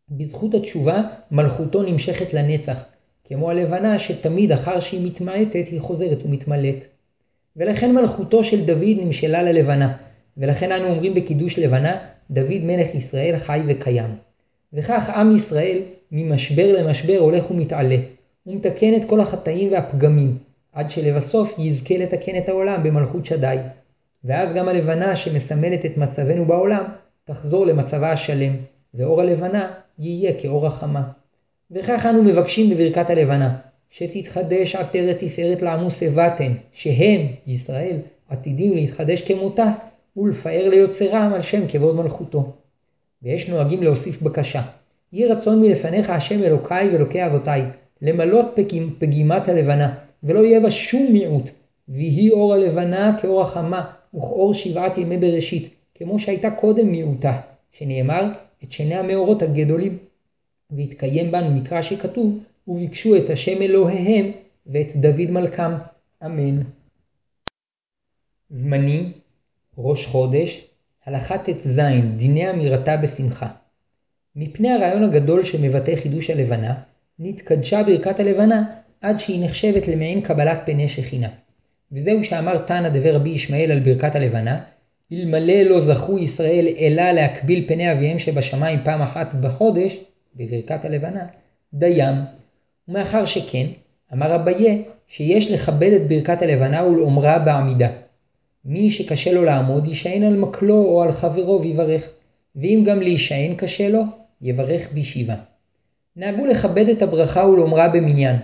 בזכות 0.10 0.54
התשובה 0.54 1.02
מלכותו 1.32 1.84
נמשכת 1.84 2.34
לנצח, 2.34 2.84
כמו 3.24 3.50
הלבנה 3.50 4.00
שתמיד 4.00 4.52
אחר 4.52 4.80
שהיא 4.80 5.08
מתמעטת 5.08 5.68
היא 5.72 5.82
חוזרת 5.82 6.26
ומתמלאת. 6.26 6.86
ולכן 7.56 7.94
מלכותו 7.94 8.44
של 8.44 8.66
דוד 8.66 8.98
נמשלה 9.02 9.44
ללבנה, 9.44 9.98
ולכן 10.38 10.72
אנו 10.72 10.88
אומרים 10.88 11.14
בקידוש 11.14 11.60
לבנה, 11.60 11.98
דוד 12.32 12.62
מלך 12.64 12.96
ישראל 12.96 13.38
חי 13.38 13.62
וקיים. 13.68 14.16
וכך 14.74 15.10
עם 15.10 15.36
ישראל 15.36 15.82
ממשבר 16.12 16.74
למשבר 16.80 17.18
הולך 17.18 17.52
ומתעלה, 17.52 17.98
ומתקן 18.48 18.96
את 18.96 19.06
כל 19.06 19.20
החטאים 19.20 19.72
והפגמים, 19.72 20.38
עד 20.74 20.90
שלבסוף 20.90 21.60
יזכה 21.60 21.98
לתקן 21.98 22.38
את 22.38 22.50
העולם 22.50 22.84
במלכות 22.84 23.26
שדי. 23.26 23.58
ואז 24.24 24.54
גם 24.54 24.68
הלבנה 24.68 25.16
שמסמלת 25.16 25.86
את 25.86 25.98
מצבנו 25.98 26.46
בעולם, 26.46 26.84
תחזור 27.26 27.66
למצבה 27.66 28.12
השלם, 28.12 28.54
ואור 28.94 29.22
הלבנה 29.22 29.72
יהיה 30.00 30.42
כאור 30.42 30.68
החמה. 30.68 31.04
וכך 31.72 32.06
אנו 32.10 32.24
מבקשים 32.24 32.70
בברכת 32.70 33.10
הלבנה, 33.10 33.58
שתתחדש 33.90 34.76
עטרת 34.76 35.18
תפארת 35.20 35.62
לעמוס 35.62 36.04
הבאתם, 36.04 36.52
שהם, 36.74 37.22
ישראל, 37.48 37.98
עתידים 38.30 38.74
להתחדש 38.74 39.22
כמותה, 39.22 39.72
ולפאר 40.18 40.70
ליוצרם 40.70 41.32
על 41.36 41.42
שם 41.42 41.68
כבוד 41.68 41.96
מלכותו. 41.96 42.54
ויש 43.24 43.50
נוהגים 43.50 43.84
להוסיף 43.84 44.22
בקשה, 44.22 44.62
יהי 45.14 45.28
רצון 45.28 45.62
מלפניך 45.62 46.10
השם 46.10 46.44
אלוקיי 46.44 46.90
ואלוקי 46.90 47.26
אבותיי, 47.26 47.66
למלות 48.06 48.46
פגימ, 48.56 48.96
פגימת 49.00 49.48
הלבנה, 49.48 49.96
ולא 50.24 50.40
יהיה 50.40 50.60
בה 50.60 50.72
שום 50.72 51.14
מיעוט, 51.14 51.50
ויהי 51.90 52.30
אור 52.30 52.54
הלבנה 52.54 53.18
כאור 53.22 53.42
החמה, 53.42 53.92
וכאור 54.16 54.54
שבעת 54.54 54.98
ימי 54.98 55.18
בראשית, 55.18 55.74
כמו 55.96 56.20
שהייתה 56.20 56.52
קודם 56.52 56.88
מיעוטה, 56.88 57.42
שנאמר, 57.72 58.32
את 58.64 58.72
שני 58.72 58.96
המאורות 58.96 59.42
הגדולים. 59.42 59.98
והתקיים 60.72 61.32
בנו 61.32 61.52
מקרא 61.52 61.82
שכתוב, 61.82 62.40
וביקשו 62.68 63.16
את 63.16 63.30
השם 63.30 63.62
אלוהיהם 63.62 64.32
ואת 64.68 64.96
דוד 64.96 65.32
מלכם. 65.32 65.72
אמן. 66.26 66.62
זמנים, 68.50 69.12
ראש 69.78 70.06
חודש, 70.06 70.68
הלכה 71.06 71.38
ט"ז, 71.38 71.82
דיני 72.18 72.52
אמירתה 72.52 72.98
בשמחה. 72.98 73.48
מפני 74.36 74.72
הרעיון 74.72 75.04
הגדול 75.04 75.44
שמבטא 75.44 75.96
חידוש 75.96 76.30
הלבנה, 76.30 76.74
נתקדשה 77.20 77.84
ברכת 77.84 78.20
הלבנה 78.20 78.64
עד 79.02 79.20
שהיא 79.20 79.46
נחשבת 79.46 79.88
למעין 79.88 80.22
קבלת 80.22 80.60
פני 80.66 80.88
שכינה. 80.88 81.30
וזהו 81.92 82.24
שאמר 82.24 82.58
תנא 82.58 82.90
דבר 82.90 83.16
רבי 83.16 83.30
ישמעאל 83.30 83.72
על 83.72 83.80
ברכת 83.80 84.16
הלבנה, 84.16 84.62
אלמלא 85.14 85.62
לא 85.62 85.82
זכו 85.82 86.20
ישראל 86.20 86.68
אלא 86.80 87.12
להקביל 87.12 87.68
פני 87.68 87.92
אביהם 87.92 88.20
שבשמיים 88.20 88.80
פעם 88.84 89.02
אחת 89.02 89.34
בחודש, 89.34 89.98
בברכת 90.36 90.86
הלבנה, 90.86 91.26
דיים. 91.74 92.16
ומאחר 92.88 93.26
שכן, 93.26 93.66
אמר 94.14 94.36
אביה 94.36 94.76
שיש 95.08 95.52
לכבד 95.52 95.92
את 95.92 96.08
ברכת 96.08 96.42
הלבנה 96.42 96.86
ולאומרה 96.86 97.40
בעמידה. 97.40 97.90
מי 98.66 98.90
שקשה 98.90 99.34
לו 99.34 99.44
לעמוד 99.44 99.88
יישען 99.88 100.24
על 100.24 100.36
מקלו 100.36 100.84
או 100.84 101.04
על 101.04 101.12
חברו 101.12 101.62
ויברך, 101.62 102.10
ואם 102.56 102.84
גם 102.86 103.00
להישען 103.00 103.56
קשה 103.56 103.90
לו, 103.90 104.04
יברך 104.42 104.94
בישיבה. 104.94 105.36
נהגו 106.16 106.46
לכבד 106.46 106.90
את 106.90 107.02
הברכה 107.02 107.46
ולאומרה 107.46 107.90
במניין, 107.90 108.36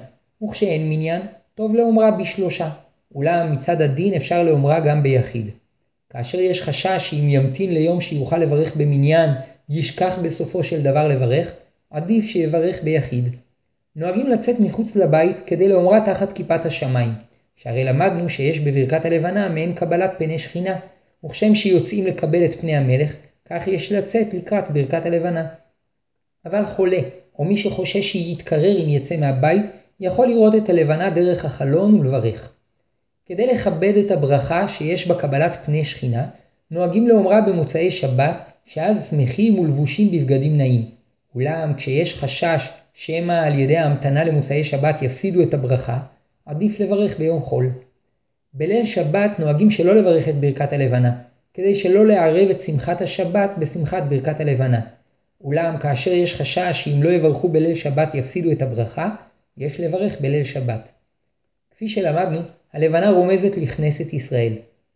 וכשאין 0.43 0.89
מניין, 0.89 1.21
טוב 1.55 1.75
לאומרה 1.75 2.12
בשלושה, 2.12 2.69
אולם 3.15 3.51
מצד 3.51 3.81
הדין 3.81 4.13
אפשר 4.13 4.43
לאומרה 4.43 4.79
גם 4.79 5.03
ביחיד. 5.03 5.49
כאשר 6.10 6.39
יש 6.39 6.62
חשש 6.62 7.10
שאם 7.10 7.29
ימתין 7.29 7.73
ליום 7.73 8.01
שיוכל 8.01 8.38
לברך 8.38 8.75
במניין, 8.75 9.29
ישכח 9.69 10.19
בסופו 10.23 10.63
של 10.63 10.81
דבר 10.81 11.07
לברך, 11.07 11.51
עדיף 11.89 12.25
שיברך 12.25 12.84
ביחיד. 12.84 13.36
נוהגים 13.95 14.27
לצאת 14.27 14.60
מחוץ 14.60 14.95
לבית 14.95 15.39
כדי 15.39 15.67
לאומרה 15.69 16.05
תחת 16.05 16.31
כיפת 16.34 16.65
השמיים, 16.65 17.12
שהרי 17.55 17.84
למדנו 17.84 18.29
שיש 18.29 18.60
בברכת 18.60 19.05
הלבנה 19.05 19.49
מעין 19.49 19.73
קבלת 19.73 20.12
פני 20.17 20.39
שכינה, 20.39 20.75
וכשם 21.25 21.55
שיוצאים 21.55 22.05
לקבל 22.05 22.45
את 22.45 22.53
פני 22.53 22.75
המלך, 22.75 23.13
כך 23.49 23.67
יש 23.67 23.91
לצאת 23.91 24.34
לקראת 24.34 24.71
ברכת 24.71 25.05
הלבנה. 25.05 25.47
אבל 26.45 26.65
חולה, 26.65 26.99
או 27.39 27.44
מי 27.44 27.58
שחושש 27.58 28.12
שיתקרר 28.12 28.84
אם 28.84 28.89
יצא 28.89 29.17
מהבית, 29.17 29.65
יכול 30.00 30.28
לראות 30.28 30.56
את 30.56 30.70
הלבנה 30.70 31.10
דרך 31.10 31.46
החלון 31.46 32.00
ולברך. 32.00 32.52
כדי 33.26 33.48
לכבד 33.48 33.94
את 33.98 34.12
הברכה 34.12 34.67
שיש 34.67 35.08
בה 35.08 35.15
קבלת 35.15 35.58
פני 35.65 35.84
שכינה, 35.84 36.26
נוהגים 36.72 37.08
לאומרה 37.08 37.41
במוצאי 37.41 37.91
שבת, 37.91 38.36
שאז 38.65 39.10
שמחים 39.10 39.60
ולבושים 39.60 40.12
בבגדים 40.12 40.58
נעים. 40.58 40.86
אולם 41.36 41.74
כשיש 41.78 42.15
חשש 42.15 42.70
שמא 42.94 43.34
על 43.34 43.60
ידי 43.60 43.78
ההמתנה 43.78 44.24
למוצאי 44.24 44.63
שבת 44.63 45.02
יפסידו 45.02 45.44
את 45.44 45.54
הברכה, 45.54 46.00
עדיף 46.46 46.80
לברך 46.80 47.17
ביום 47.17 47.41
חול. 47.41 47.70
בליל 48.54 48.86
שבת 48.86 49.39
נוהגים 49.39 49.72
שלא 49.72 49.96
לברך 49.96 50.30
את 50.30 50.36
ברכת 50.36 50.74
הלבנה, 50.74 51.12
כדי 51.54 51.76
שלא 51.76 52.06
לערב 52.06 52.50
את 52.50 52.62
שמחת 52.62 53.02
השבת 53.02 53.52
בשמחת 53.58 54.04
ברכת 54.10 54.39
הלבנה. 54.39 54.82
אולם 55.43 55.77
כאשר 55.77 56.12
יש 56.12 56.36
חשש 56.36 56.71
שאם 56.73 57.04
לא 57.04 57.10
יברכו 57.10 57.49
בליל 57.49 57.75
שבת 57.75 58.15
יפסידו 58.15 58.51
את 58.51 58.62
הברכה, 58.62 59.10
יש 59.58 59.80
לברך 59.80 60.21
בליל 60.21 60.43
שבת. 60.43 60.89
כפי 61.71 61.89
שלמדנו, 61.89 62.39
הלבנה 62.73 63.10
רומזת 63.10 63.58
לכנסת 63.58 64.13
ישראל, 64.13 64.54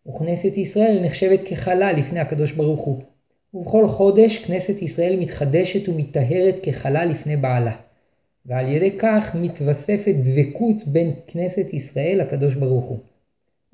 וכנסת 0.08 0.56
ישראל 0.56 1.00
נחשבת 1.02 1.40
כחלה 1.48 1.92
לפני 1.92 2.20
הקדוש 2.20 2.52
ברוך 2.52 2.80
הוא. 2.80 3.02
ובכל 3.54 3.88
חודש 3.88 4.38
כנסת 4.38 4.82
ישראל 4.82 5.16
מתחדשת 5.20 5.88
ומטהרת 5.88 6.54
כחלה 6.62 7.04
לפני 7.04 7.36
בעלה. 7.36 7.76
ועל 8.46 8.68
ידי 8.68 8.98
כך 8.98 9.34
מתווספת 9.34 10.14
דבקות 10.14 10.76
בין 10.86 11.12
כנסת 11.26 11.74
ישראל 11.74 12.18
לקדוש 12.20 12.54
ברוך 12.54 12.84
הוא. 12.84 12.98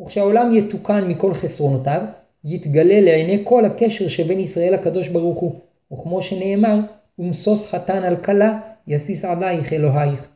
וכשהעולם 0.00 0.52
יתוקן 0.52 1.08
מכל 1.08 1.34
חסרונותיו, 1.34 2.02
יתגלה 2.44 3.00
לעיני 3.00 3.42
כל 3.44 3.64
הקשר 3.64 4.08
שבין 4.08 4.40
ישראל 4.40 4.74
לקדוש 4.74 5.08
ברוך 5.08 5.38
הוא, 5.40 5.60
וכמו 5.92 6.22
שנאמר, 6.22 6.78
ומשוש 7.18 7.66
חתן 7.66 8.02
על 8.02 8.16
כלה, 8.16 8.58
יסיס 8.88 9.24
עלייך 9.24 9.72
אלוהיך. 9.72 10.28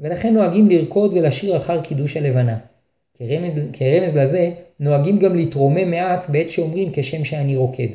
ולכן 0.00 0.34
נוהגים 0.34 0.68
לרקוד 0.68 1.12
ולשיר 1.12 1.56
אחר 1.56 1.80
קידוש 1.80 2.16
הלבנה. 2.16 2.58
כרמז, 3.18 3.52
כרמז 3.72 4.16
לזה, 4.16 4.50
נוהגים 4.80 5.18
גם 5.18 5.36
להתרומם 5.36 5.90
מעט 5.90 6.30
בעת 6.30 6.50
שאומרים 6.50 6.90
כשם 6.92 7.24
שאני 7.24 7.56
רוקד. 7.56 7.88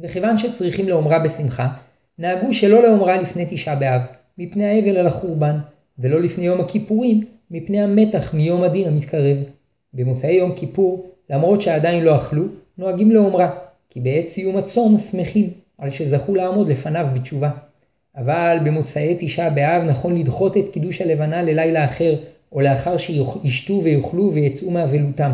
וכיוון 0.00 0.38
שצריכים 0.38 0.88
לאומרה 0.88 1.18
בשמחה, 1.18 1.68
נהגו 2.18 2.54
שלא 2.54 2.82
לאומרה 2.82 3.20
לפני 3.20 3.46
תשעה 3.50 3.76
באב, 3.76 4.00
מפני 4.38 4.66
האבל 4.66 4.96
על 4.96 5.06
החורבן, 5.06 5.56
ולא 5.98 6.20
לפני 6.20 6.46
יום 6.46 6.60
הכיפורים, 6.60 7.24
מפני 7.50 7.80
המתח 7.80 8.34
מיום 8.34 8.62
הדין 8.62 8.88
המתקרב. 8.88 9.36
במוצאי 9.94 10.32
יום 10.32 10.56
כיפור, 10.56 11.10
למרות 11.30 11.60
שעדיין 11.60 12.04
לא 12.04 12.16
אכלו, 12.16 12.44
נוהגים 12.78 13.10
לאומרה, 13.10 13.58
כי 13.90 14.00
בעת 14.00 14.26
סיום 14.26 14.56
הצום 14.56 14.98
שמחים, 14.98 15.50
על 15.80 15.90
שזכו 15.90 16.34
לעמוד 16.34 16.68
לפניו 16.68 17.06
בתשובה. 17.14 17.50
אבל 18.16 18.58
במוצאי 18.64 19.16
תשעה 19.20 19.50
באב 19.50 19.82
נכון 19.82 20.18
לדחות 20.18 20.56
את 20.56 20.64
קידוש 20.72 21.00
הלבנה 21.00 21.42
ללילה 21.42 21.84
אחר, 21.84 22.14
או 22.52 22.60
לאחר 22.60 22.96
שישתו 22.96 23.80
ויאכלו 23.84 24.32
ויצאו 24.34 24.70
מאבלותם. 24.70 25.32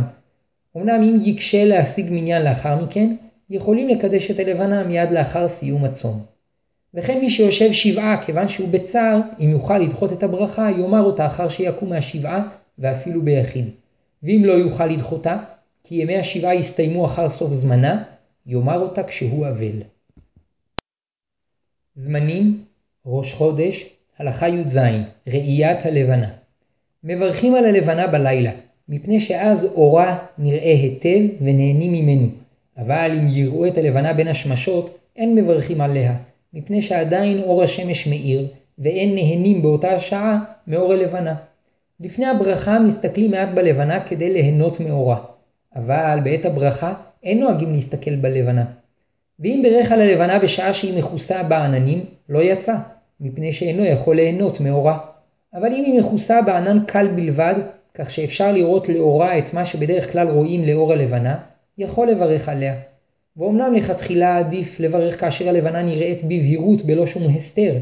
אמנם 0.77 1.03
אם 1.03 1.19
יקשה 1.23 1.65
להשיג 1.65 2.07
מניין 2.11 2.43
לאחר 2.43 2.85
מכן, 2.85 3.17
יכולים 3.51 3.89
לקדש 3.89 4.31
את 4.31 4.39
הלבנה 4.39 4.85
מיד 4.85 5.11
לאחר 5.11 5.49
סיום 5.49 5.85
הצום. 5.85 6.23
וכן 6.95 7.21
מי 7.21 7.31
שיושב 7.31 7.73
שבעה 7.73 8.23
כיוון 8.23 8.49
שהוא 8.49 8.69
בצער, 8.69 9.21
אם 9.41 9.51
יוכל 9.51 9.79
לדחות 9.79 10.13
את 10.13 10.23
הברכה, 10.23 10.71
יאמר 10.71 11.03
אותה 11.03 11.27
אחר 11.27 11.49
שיקום 11.49 11.91
מהשבעה 11.91 12.49
ואפילו 12.79 13.23
ביחיד. 13.23 13.71
ואם 14.23 14.43
לא 14.45 14.53
יוכל 14.53 14.87
לדחותה, 14.87 15.37
כי 15.85 15.95
ימי 15.95 16.19
השבעה 16.19 16.55
יסתיימו 16.55 17.07
אחר 17.07 17.29
סוף 17.29 17.53
זמנה, 17.53 18.03
יאמר 18.47 18.79
אותה 18.79 19.03
כשהוא 19.03 19.49
אבל. 19.49 19.96
זמנים 21.97 22.65
ראש 23.07 23.35
חודש, 23.35 23.87
הלכה 24.19 24.49
י"ז, 24.49 24.79
ראיית 25.29 25.87
הלבנה. 25.87 26.29
מברכים 27.05 27.55
על 27.55 27.65
הלבנה 27.65 28.07
בלילה, 28.07 28.51
מפני 28.89 29.21
שאז 29.21 29.65
אורה 29.65 30.19
נראה 30.39 30.73
היטב 30.73 31.21
ונהנים 31.41 31.93
ממנו, 31.93 32.29
אבל 32.79 33.19
אם 33.21 33.29
יראו 33.29 33.67
את 33.67 33.79
הלבנה 33.79 34.13
בין 34.13 34.29
השמשות, 34.29 34.99
אין 35.17 35.35
מברכים 35.35 35.81
עליה, 35.81 36.17
מפני 36.55 36.83
שעדיין 36.83 37.43
אור 37.43 37.63
השמש 37.63 38.07
מאיר, 38.07 38.49
ואין 38.79 39.15
נהנים 39.15 39.63
באותה 39.63 40.01
שעה 40.01 40.45
מאור 40.67 40.93
הלבנה. 40.93 41.35
לפני 42.01 42.27
הברכה 42.27 42.79
מסתכלים 42.81 43.31
מעט 43.31 43.49
בלבנה 43.55 44.01
כדי 44.01 44.33
ליהנות 44.33 44.81
מאורה, 44.81 45.19
אבל 45.77 46.19
בעת 46.25 46.45
הברכה 46.45 46.95
אין 47.25 47.41
נוהגים 47.41 47.73
להסתכל 47.73 48.17
בלבנה. 48.17 48.65
ואם 49.41 49.61
ברך 49.65 49.93
על 49.93 50.01
הלבנה 50.01 50.39
בשעה 50.39 50.75
שהיא 50.75 50.99
מכוסה 50.99 51.43
בעננים, 51.43 52.05
לא 52.29 52.43
יצא, 52.43 52.75
מפני 53.21 53.53
שאינו 53.53 53.85
יכול 53.85 54.17
ליהנות 54.17 54.61
מאורה. 54.61 54.99
אבל 55.55 55.73
אם 55.73 55.85
היא 55.85 56.01
מכוסה 56.01 56.43
בענן 56.43 56.79
קל 56.87 57.09
בלבד, 57.09 57.55
כך 57.95 58.11
שאפשר 58.11 58.53
לראות 58.53 58.89
לאורה 58.89 59.39
את 59.39 59.55
מה 59.55 59.65
שבדרך 59.65 60.13
כלל 60.13 60.29
רואים 60.29 60.65
לאור 60.65 60.93
הלבנה, 60.93 61.39
יכול 61.79 62.09
לברך 62.09 62.49
עליה. 62.49 62.75
ואומנם 63.37 63.75
לכתחילה 63.75 64.39
עדיף 64.39 64.81
לברך 64.81 65.21
כאשר 65.21 65.49
הלבנה 65.49 65.83
נראית 65.83 66.25
בבהירות 66.25 66.83
בלא 66.83 67.07
שום 67.07 67.23
הסתר, 67.37 67.75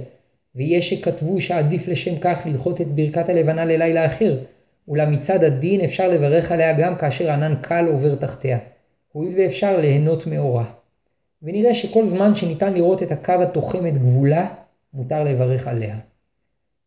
ויש 0.55 0.91
שכתבו 0.91 1.41
שעדיף 1.41 1.89
לשם 1.89 2.19
כך 2.19 2.43
לדחות 2.47 2.81
את 2.81 2.87
ברכת 2.87 3.29
הלבנה 3.29 3.65
ללילה 3.65 4.07
אחר, 4.07 4.39
אולם 4.89 5.13
מצד 5.13 5.45
הדין 5.45 5.81
אפשר 5.81 6.09
לברך 6.09 6.53
עליה 6.53 6.73
גם 6.73 6.97
כאשר 6.97 7.31
ענן 7.31 7.55
קל 7.61 7.87
עובר 7.87 8.15
תחתיה, 8.15 8.59
הואיל 9.13 9.35
ואפשר 9.39 9.81
ליהנות 9.81 10.27
מאורה. 10.27 10.65
ונראה 11.45 11.75
שכל 11.75 12.07
זמן 12.07 12.35
שניתן 12.35 12.75
לראות 12.75 13.03
את 13.03 13.13
הקו 13.13 13.33
התוחם 13.43 13.87
את 13.87 13.99
גבולה, 13.99 14.55
מותר 14.95 15.25
לברך 15.25 15.69
עליה. 15.69 15.99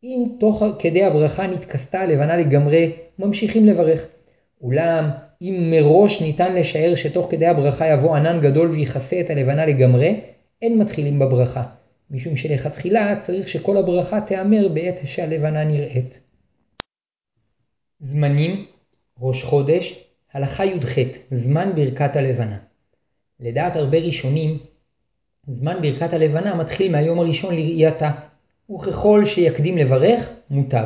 אם 0.04 0.26
תוך 0.39 0.63
כדי 0.80 1.04
הברכה 1.04 1.48
נתכסתה 1.48 2.02
הלבנה 2.02 2.38
לגמרי, 2.38 2.91
ממשיכים 3.20 3.65
לברך. 3.65 4.06
אולם 4.62 5.10
אם 5.41 5.67
מראש 5.72 6.22
ניתן 6.22 6.56
לשער 6.56 6.96
שתוך 6.96 7.28
כדי 7.32 7.46
הברכה 7.46 7.88
יבוא 7.88 8.15
ענן 8.15 8.41
גדול 8.41 8.70
ויכסה 8.70 9.22
את 9.22 9.30
הלבנה 9.30 9.65
לגמרי, 9.65 10.22
אין 10.62 10.78
מתחילים 10.78 11.20
בברכה, 11.20 11.63
משום 12.12 12.36
שלכתחילה 12.36 13.15
צריך 13.20 13.48
שכל 13.48 13.78
הברכה 13.78 14.22
תיאמר 14.22 14.67
בעת 14.74 14.96
שהלבנה 15.06 15.63
נראית. 15.63 16.22
זמנים 18.00 18.65
ראש 19.20 19.43
חודש, 19.43 20.04
הלכה 20.34 20.65
י"ח, 20.65 20.98
זמן 21.32 21.72
ברכת 21.76 22.15
הלבנה. 22.15 22.66
לדעת 23.39 23.76
הרבה 23.76 23.97
ראשונים, 23.97 24.58
זמן 25.47 25.78
ברכת 25.82 26.13
הלבנה 26.13 26.56
מתחיל 26.56 26.91
מהיום 26.91 27.19
הראשון 27.19 27.56
לראייתה, 27.56 28.12
וככל 28.76 29.26
שיקדים 29.26 29.78
לברך, 29.78 30.30
מוטב. 30.50 30.86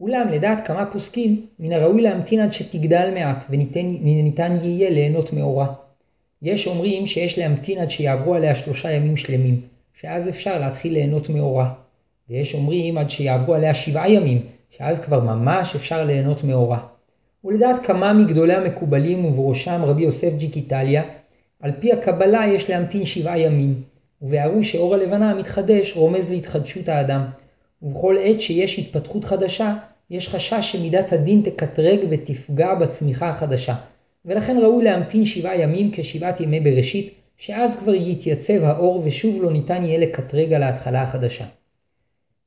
אולם 0.00 0.28
לדעת 0.28 0.66
כמה 0.66 0.86
פוסקים, 0.92 1.46
מן 1.58 1.72
הראוי 1.72 2.02
להמתין 2.02 2.40
עד 2.40 2.52
שתגדל 2.52 3.10
מעט 3.14 3.44
וניתן 3.50 4.56
יהיה 4.62 4.90
ליהנות 4.90 5.32
מאורה. 5.32 5.74
יש 6.42 6.66
אומרים 6.66 7.06
שיש 7.06 7.38
להמתין 7.38 7.78
עד 7.78 7.90
שיעברו 7.90 8.34
עליה 8.34 8.54
שלושה 8.54 8.92
ימים 8.92 9.16
שלמים, 9.16 9.60
שאז 10.00 10.28
אפשר 10.28 10.58
להתחיל 10.58 10.92
ליהנות 10.92 11.28
מאורה. 11.28 11.72
ויש 12.30 12.54
אומרים 12.54 12.98
עד 12.98 13.10
שיעברו 13.10 13.54
עליה 13.54 13.74
שבעה 13.74 14.10
ימים, 14.10 14.42
שאז 14.70 15.00
כבר 15.00 15.20
ממש 15.20 15.74
אפשר 15.74 16.04
ליהנות 16.04 16.44
מאורה. 16.44 16.78
ולדעת 17.44 17.86
כמה 17.86 18.12
מגדולי 18.12 18.54
המקובלים 18.54 19.24
ובראשם 19.24 19.80
רבי 19.84 20.02
יוסף 20.02 20.32
ג'יקיטליה, 20.38 21.02
על 21.62 21.72
פי 21.80 21.92
הקבלה 21.92 22.44
יש 22.54 22.70
להמתין 22.70 23.04
שבעה 23.04 23.38
ימים, 23.38 23.82
ובהרו 24.22 24.64
שאור 24.64 24.94
הלבנה 24.94 25.30
המתחדש 25.30 25.96
רומז 25.96 26.30
להתחדשות 26.30 26.88
האדם, 26.88 27.26
ובכל 27.82 28.16
עת 28.20 28.40
שיש 28.40 28.78
התפתחות 28.78 29.24
חדשה, 29.24 29.74
יש 30.10 30.28
חשש 30.28 30.72
שמידת 30.72 31.12
הדין 31.12 31.42
תקטרג 31.44 31.98
ותפגע 32.10 32.74
בצמיחה 32.74 33.28
החדשה, 33.28 33.74
ולכן 34.24 34.56
ראוי 34.62 34.84
להמתין 34.84 35.24
שבעה 35.24 35.60
ימים 35.60 35.90
כשבעת 35.92 36.40
ימי 36.40 36.60
בראשית, 36.60 37.14
שאז 37.36 37.76
כבר 37.76 37.94
יתייצב 37.94 38.64
האור 38.64 39.02
ושוב 39.04 39.42
לא 39.42 39.52
ניתן 39.52 39.82
יהיה 39.82 39.98
לקטרג 39.98 40.52
על 40.52 40.62
ההתחלה 40.62 41.02
החדשה. 41.02 41.44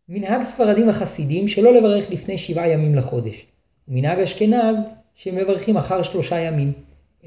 מנהג 0.09 0.43
ספרדים 0.43 0.89
החסידים 0.89 1.47
שלא 1.47 1.73
לברך 1.73 2.11
לפני 2.11 2.37
שבעה 2.37 2.69
ימים 2.69 2.95
לחודש, 2.95 3.45
ומנהג 3.87 4.19
אשכנז 4.19 4.77
שמברכים 5.15 5.77
אחר 5.77 6.03
שלושה 6.03 6.39
ימים, 6.39 6.71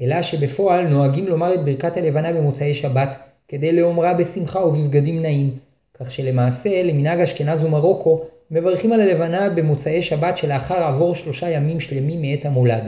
אלא 0.01 0.21
שבפועל 0.21 0.87
נוהגים 0.87 1.27
לומר 1.27 1.53
את 1.53 1.65
ברכת 1.65 1.97
הלבנה 1.97 2.33
במוצאי 2.33 2.75
שבת, 2.75 3.15
כדי 3.47 3.71
לאומרה 3.71 4.13
בשמחה 4.13 4.59
ובבגדים 4.59 5.21
נעים, 5.21 5.57
כך 5.93 6.11
שלמעשה 6.11 6.83
למנהג 6.83 7.19
אשכנז 7.19 7.63
ומרוקו 7.63 8.25
מברכים 8.51 8.91
על 8.91 9.01
הלבנה 9.01 9.49
במוצאי 9.49 10.03
שבת 10.03 10.37
שלאחר 10.37 10.83
עבור 10.83 11.15
שלושה 11.15 11.49
ימים 11.49 11.79
שלמים 11.79 12.21
מעת 12.21 12.45
המולד, 12.45 12.83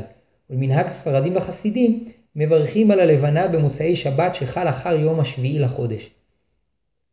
ולמנהג 0.49 0.87
ספרדים 0.91 1.37
וחסידים 1.37 2.05
מברכים 2.35 2.91
על 2.91 2.99
הלבנה 2.99 3.47
במוצאי 3.47 3.95
שבת 3.95 4.35
שחל 4.35 4.69
אחר 4.69 4.95
יום 4.95 5.19
השביעי 5.19 5.59
לחודש. 5.59 6.09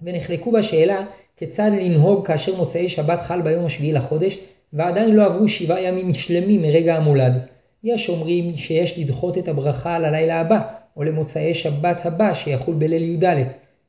ונחלקו 0.03 0.53
בשאלה 0.53 1.07
כיצד 1.37 1.71
לנהוג 1.81 2.27
כאשר 2.27 2.57
מוצאי 2.57 2.89
שבת 2.89 3.23
חל 3.23 3.43
ביום 3.43 3.65
השביעי 3.65 3.93
לחודש 3.93 4.39
ועדיין 4.73 5.17
לא 5.17 5.25
עברו 5.25 5.49
שבעה 5.49 5.83
ימים 5.83 6.15
שלמים 6.15 6.63
מרגע 6.63 6.97
המולד. 6.97 7.33
יש 7.85 8.09
אומרים 8.09 8.55
שיש 8.55 8.99
לדחות 8.99 9.39
את 9.39 9.49
הברכה 9.49 9.97
על 9.97 10.05
הלילה 10.05 10.41
הבא, 10.41 10.61
או 10.97 11.03
למוצאי 11.03 11.55
שבת 11.55 12.07
הבא 12.07 12.35
שיחול 12.35 12.75
בליל 12.75 13.03
י"ד, 13.03 13.45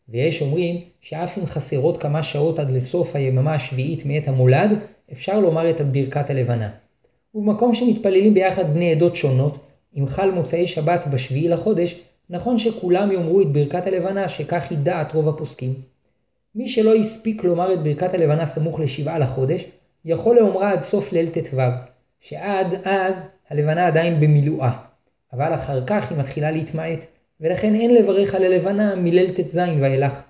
ויש 0.09 0.41
אומרים 0.41 0.81
שאף 1.01 1.37
אם 1.37 1.45
חסרות 1.45 1.97
כמה 2.01 2.23
שעות 2.23 2.59
עד 2.59 2.71
לסוף 2.71 3.15
היממה 3.15 3.55
השביעית 3.55 4.05
מאת 4.05 4.27
המולד, 4.27 4.69
אפשר 5.11 5.39
לומר 5.39 5.69
את 5.69 5.81
ברכת 5.81 6.29
הלבנה. 6.29 6.69
ובמקום 7.35 7.75
שמתפללים 7.75 8.33
ביחד 8.33 8.73
בני 8.73 8.91
עדות 8.91 9.15
שונות, 9.15 9.57
אם 9.97 10.07
חל 10.07 10.31
מוצאי 10.31 10.67
שבת 10.67 11.07
בשביעי 11.07 11.47
לחודש, 11.47 11.99
נכון 12.29 12.57
שכולם 12.57 13.11
יאמרו 13.11 13.41
את 13.41 13.47
ברכת 13.47 13.87
הלבנה 13.87 14.29
שכך 14.29 14.67
היא 14.69 14.77
דעת 14.77 15.13
רוב 15.13 15.27
הפוסקים. 15.27 15.73
מי 16.55 16.69
שלא 16.69 16.95
הספיק 16.95 17.43
לומר 17.43 17.73
את 17.73 17.83
ברכת 17.83 18.13
הלבנה 18.13 18.45
סמוך 18.45 18.79
לשבעה 18.79 19.19
לחודש, 19.19 19.65
יכול 20.05 20.35
לאומרה 20.35 20.71
עד 20.71 20.81
סוף 20.83 21.13
ליל 21.13 21.29
ט"ו, 21.29 21.57
שעד 22.19 22.67
אז 22.83 23.15
הלבנה 23.49 23.87
עדיין 23.87 24.19
במילואה, 24.19 24.71
אבל 25.33 25.53
אחר 25.53 25.85
כך 25.85 26.11
היא 26.11 26.19
מתחילה 26.19 26.51
להתמעט, 26.51 27.05
ולכן 27.41 27.75
אין 27.75 27.95
לברך 27.95 28.35
על 28.35 28.43
הלבנה 28.43 28.95
מליל 28.95 29.33
ט"ז 29.33 29.59
ואילך. 29.81 30.21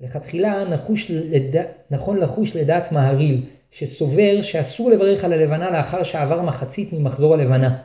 לכתחילה 0.00 0.64
נחוש 0.64 1.10
לד... 1.10 1.64
נכון 1.90 2.18
לחוש 2.18 2.56
לדעת 2.56 2.92
מהריל, 2.92 3.42
שסובר 3.70 4.42
שאסור 4.42 4.90
לברך 4.90 5.24
על 5.24 5.32
הלבנה 5.32 5.70
לאחר 5.70 6.02
שעבר 6.02 6.42
מחצית 6.42 6.92
ממחזור 6.92 7.34
הלבנה, 7.34 7.76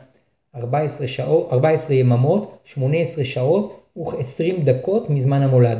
14, 0.56 1.06
שעות, 1.06 1.52
14 1.52 1.94
יממות, 1.94 2.58
18 2.64 3.24
שעות 3.24 3.80
וכ-20 3.98 4.64
דקות 4.64 5.10
מזמן 5.10 5.42
המולד. 5.42 5.78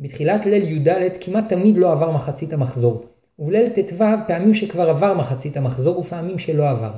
בתחילת 0.00 0.46
ליל 0.46 0.62
י"ד 0.62 1.10
כמעט 1.20 1.48
תמיד 1.48 1.76
לא 1.76 1.92
עבר 1.92 2.10
מחצית 2.10 2.52
המחזור, 2.52 3.04
ובליל 3.38 3.68
ט"ו 3.68 4.04
פעמים 4.26 4.54
שכבר 4.54 4.90
עבר 4.90 5.14
מחצית 5.14 5.56
המחזור 5.56 5.98
ופעמים 5.98 6.38
שלא 6.38 6.70
עבר. 6.70 6.90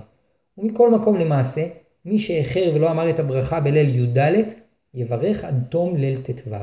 ומכל 0.59 0.91
מקום 0.91 1.17
למעשה, 1.17 1.67
מי 2.05 2.19
שאיחר 2.19 2.73
ולא 2.75 2.91
אמר 2.91 3.11
את 3.11 3.19
הברכה 3.19 3.61
בליל 3.61 3.95
י"ד, 3.95 4.19
יברך 4.95 5.45
עד 5.45 5.65
תום 5.71 5.97
ליל 5.97 6.23
ט"ו. 6.23 6.55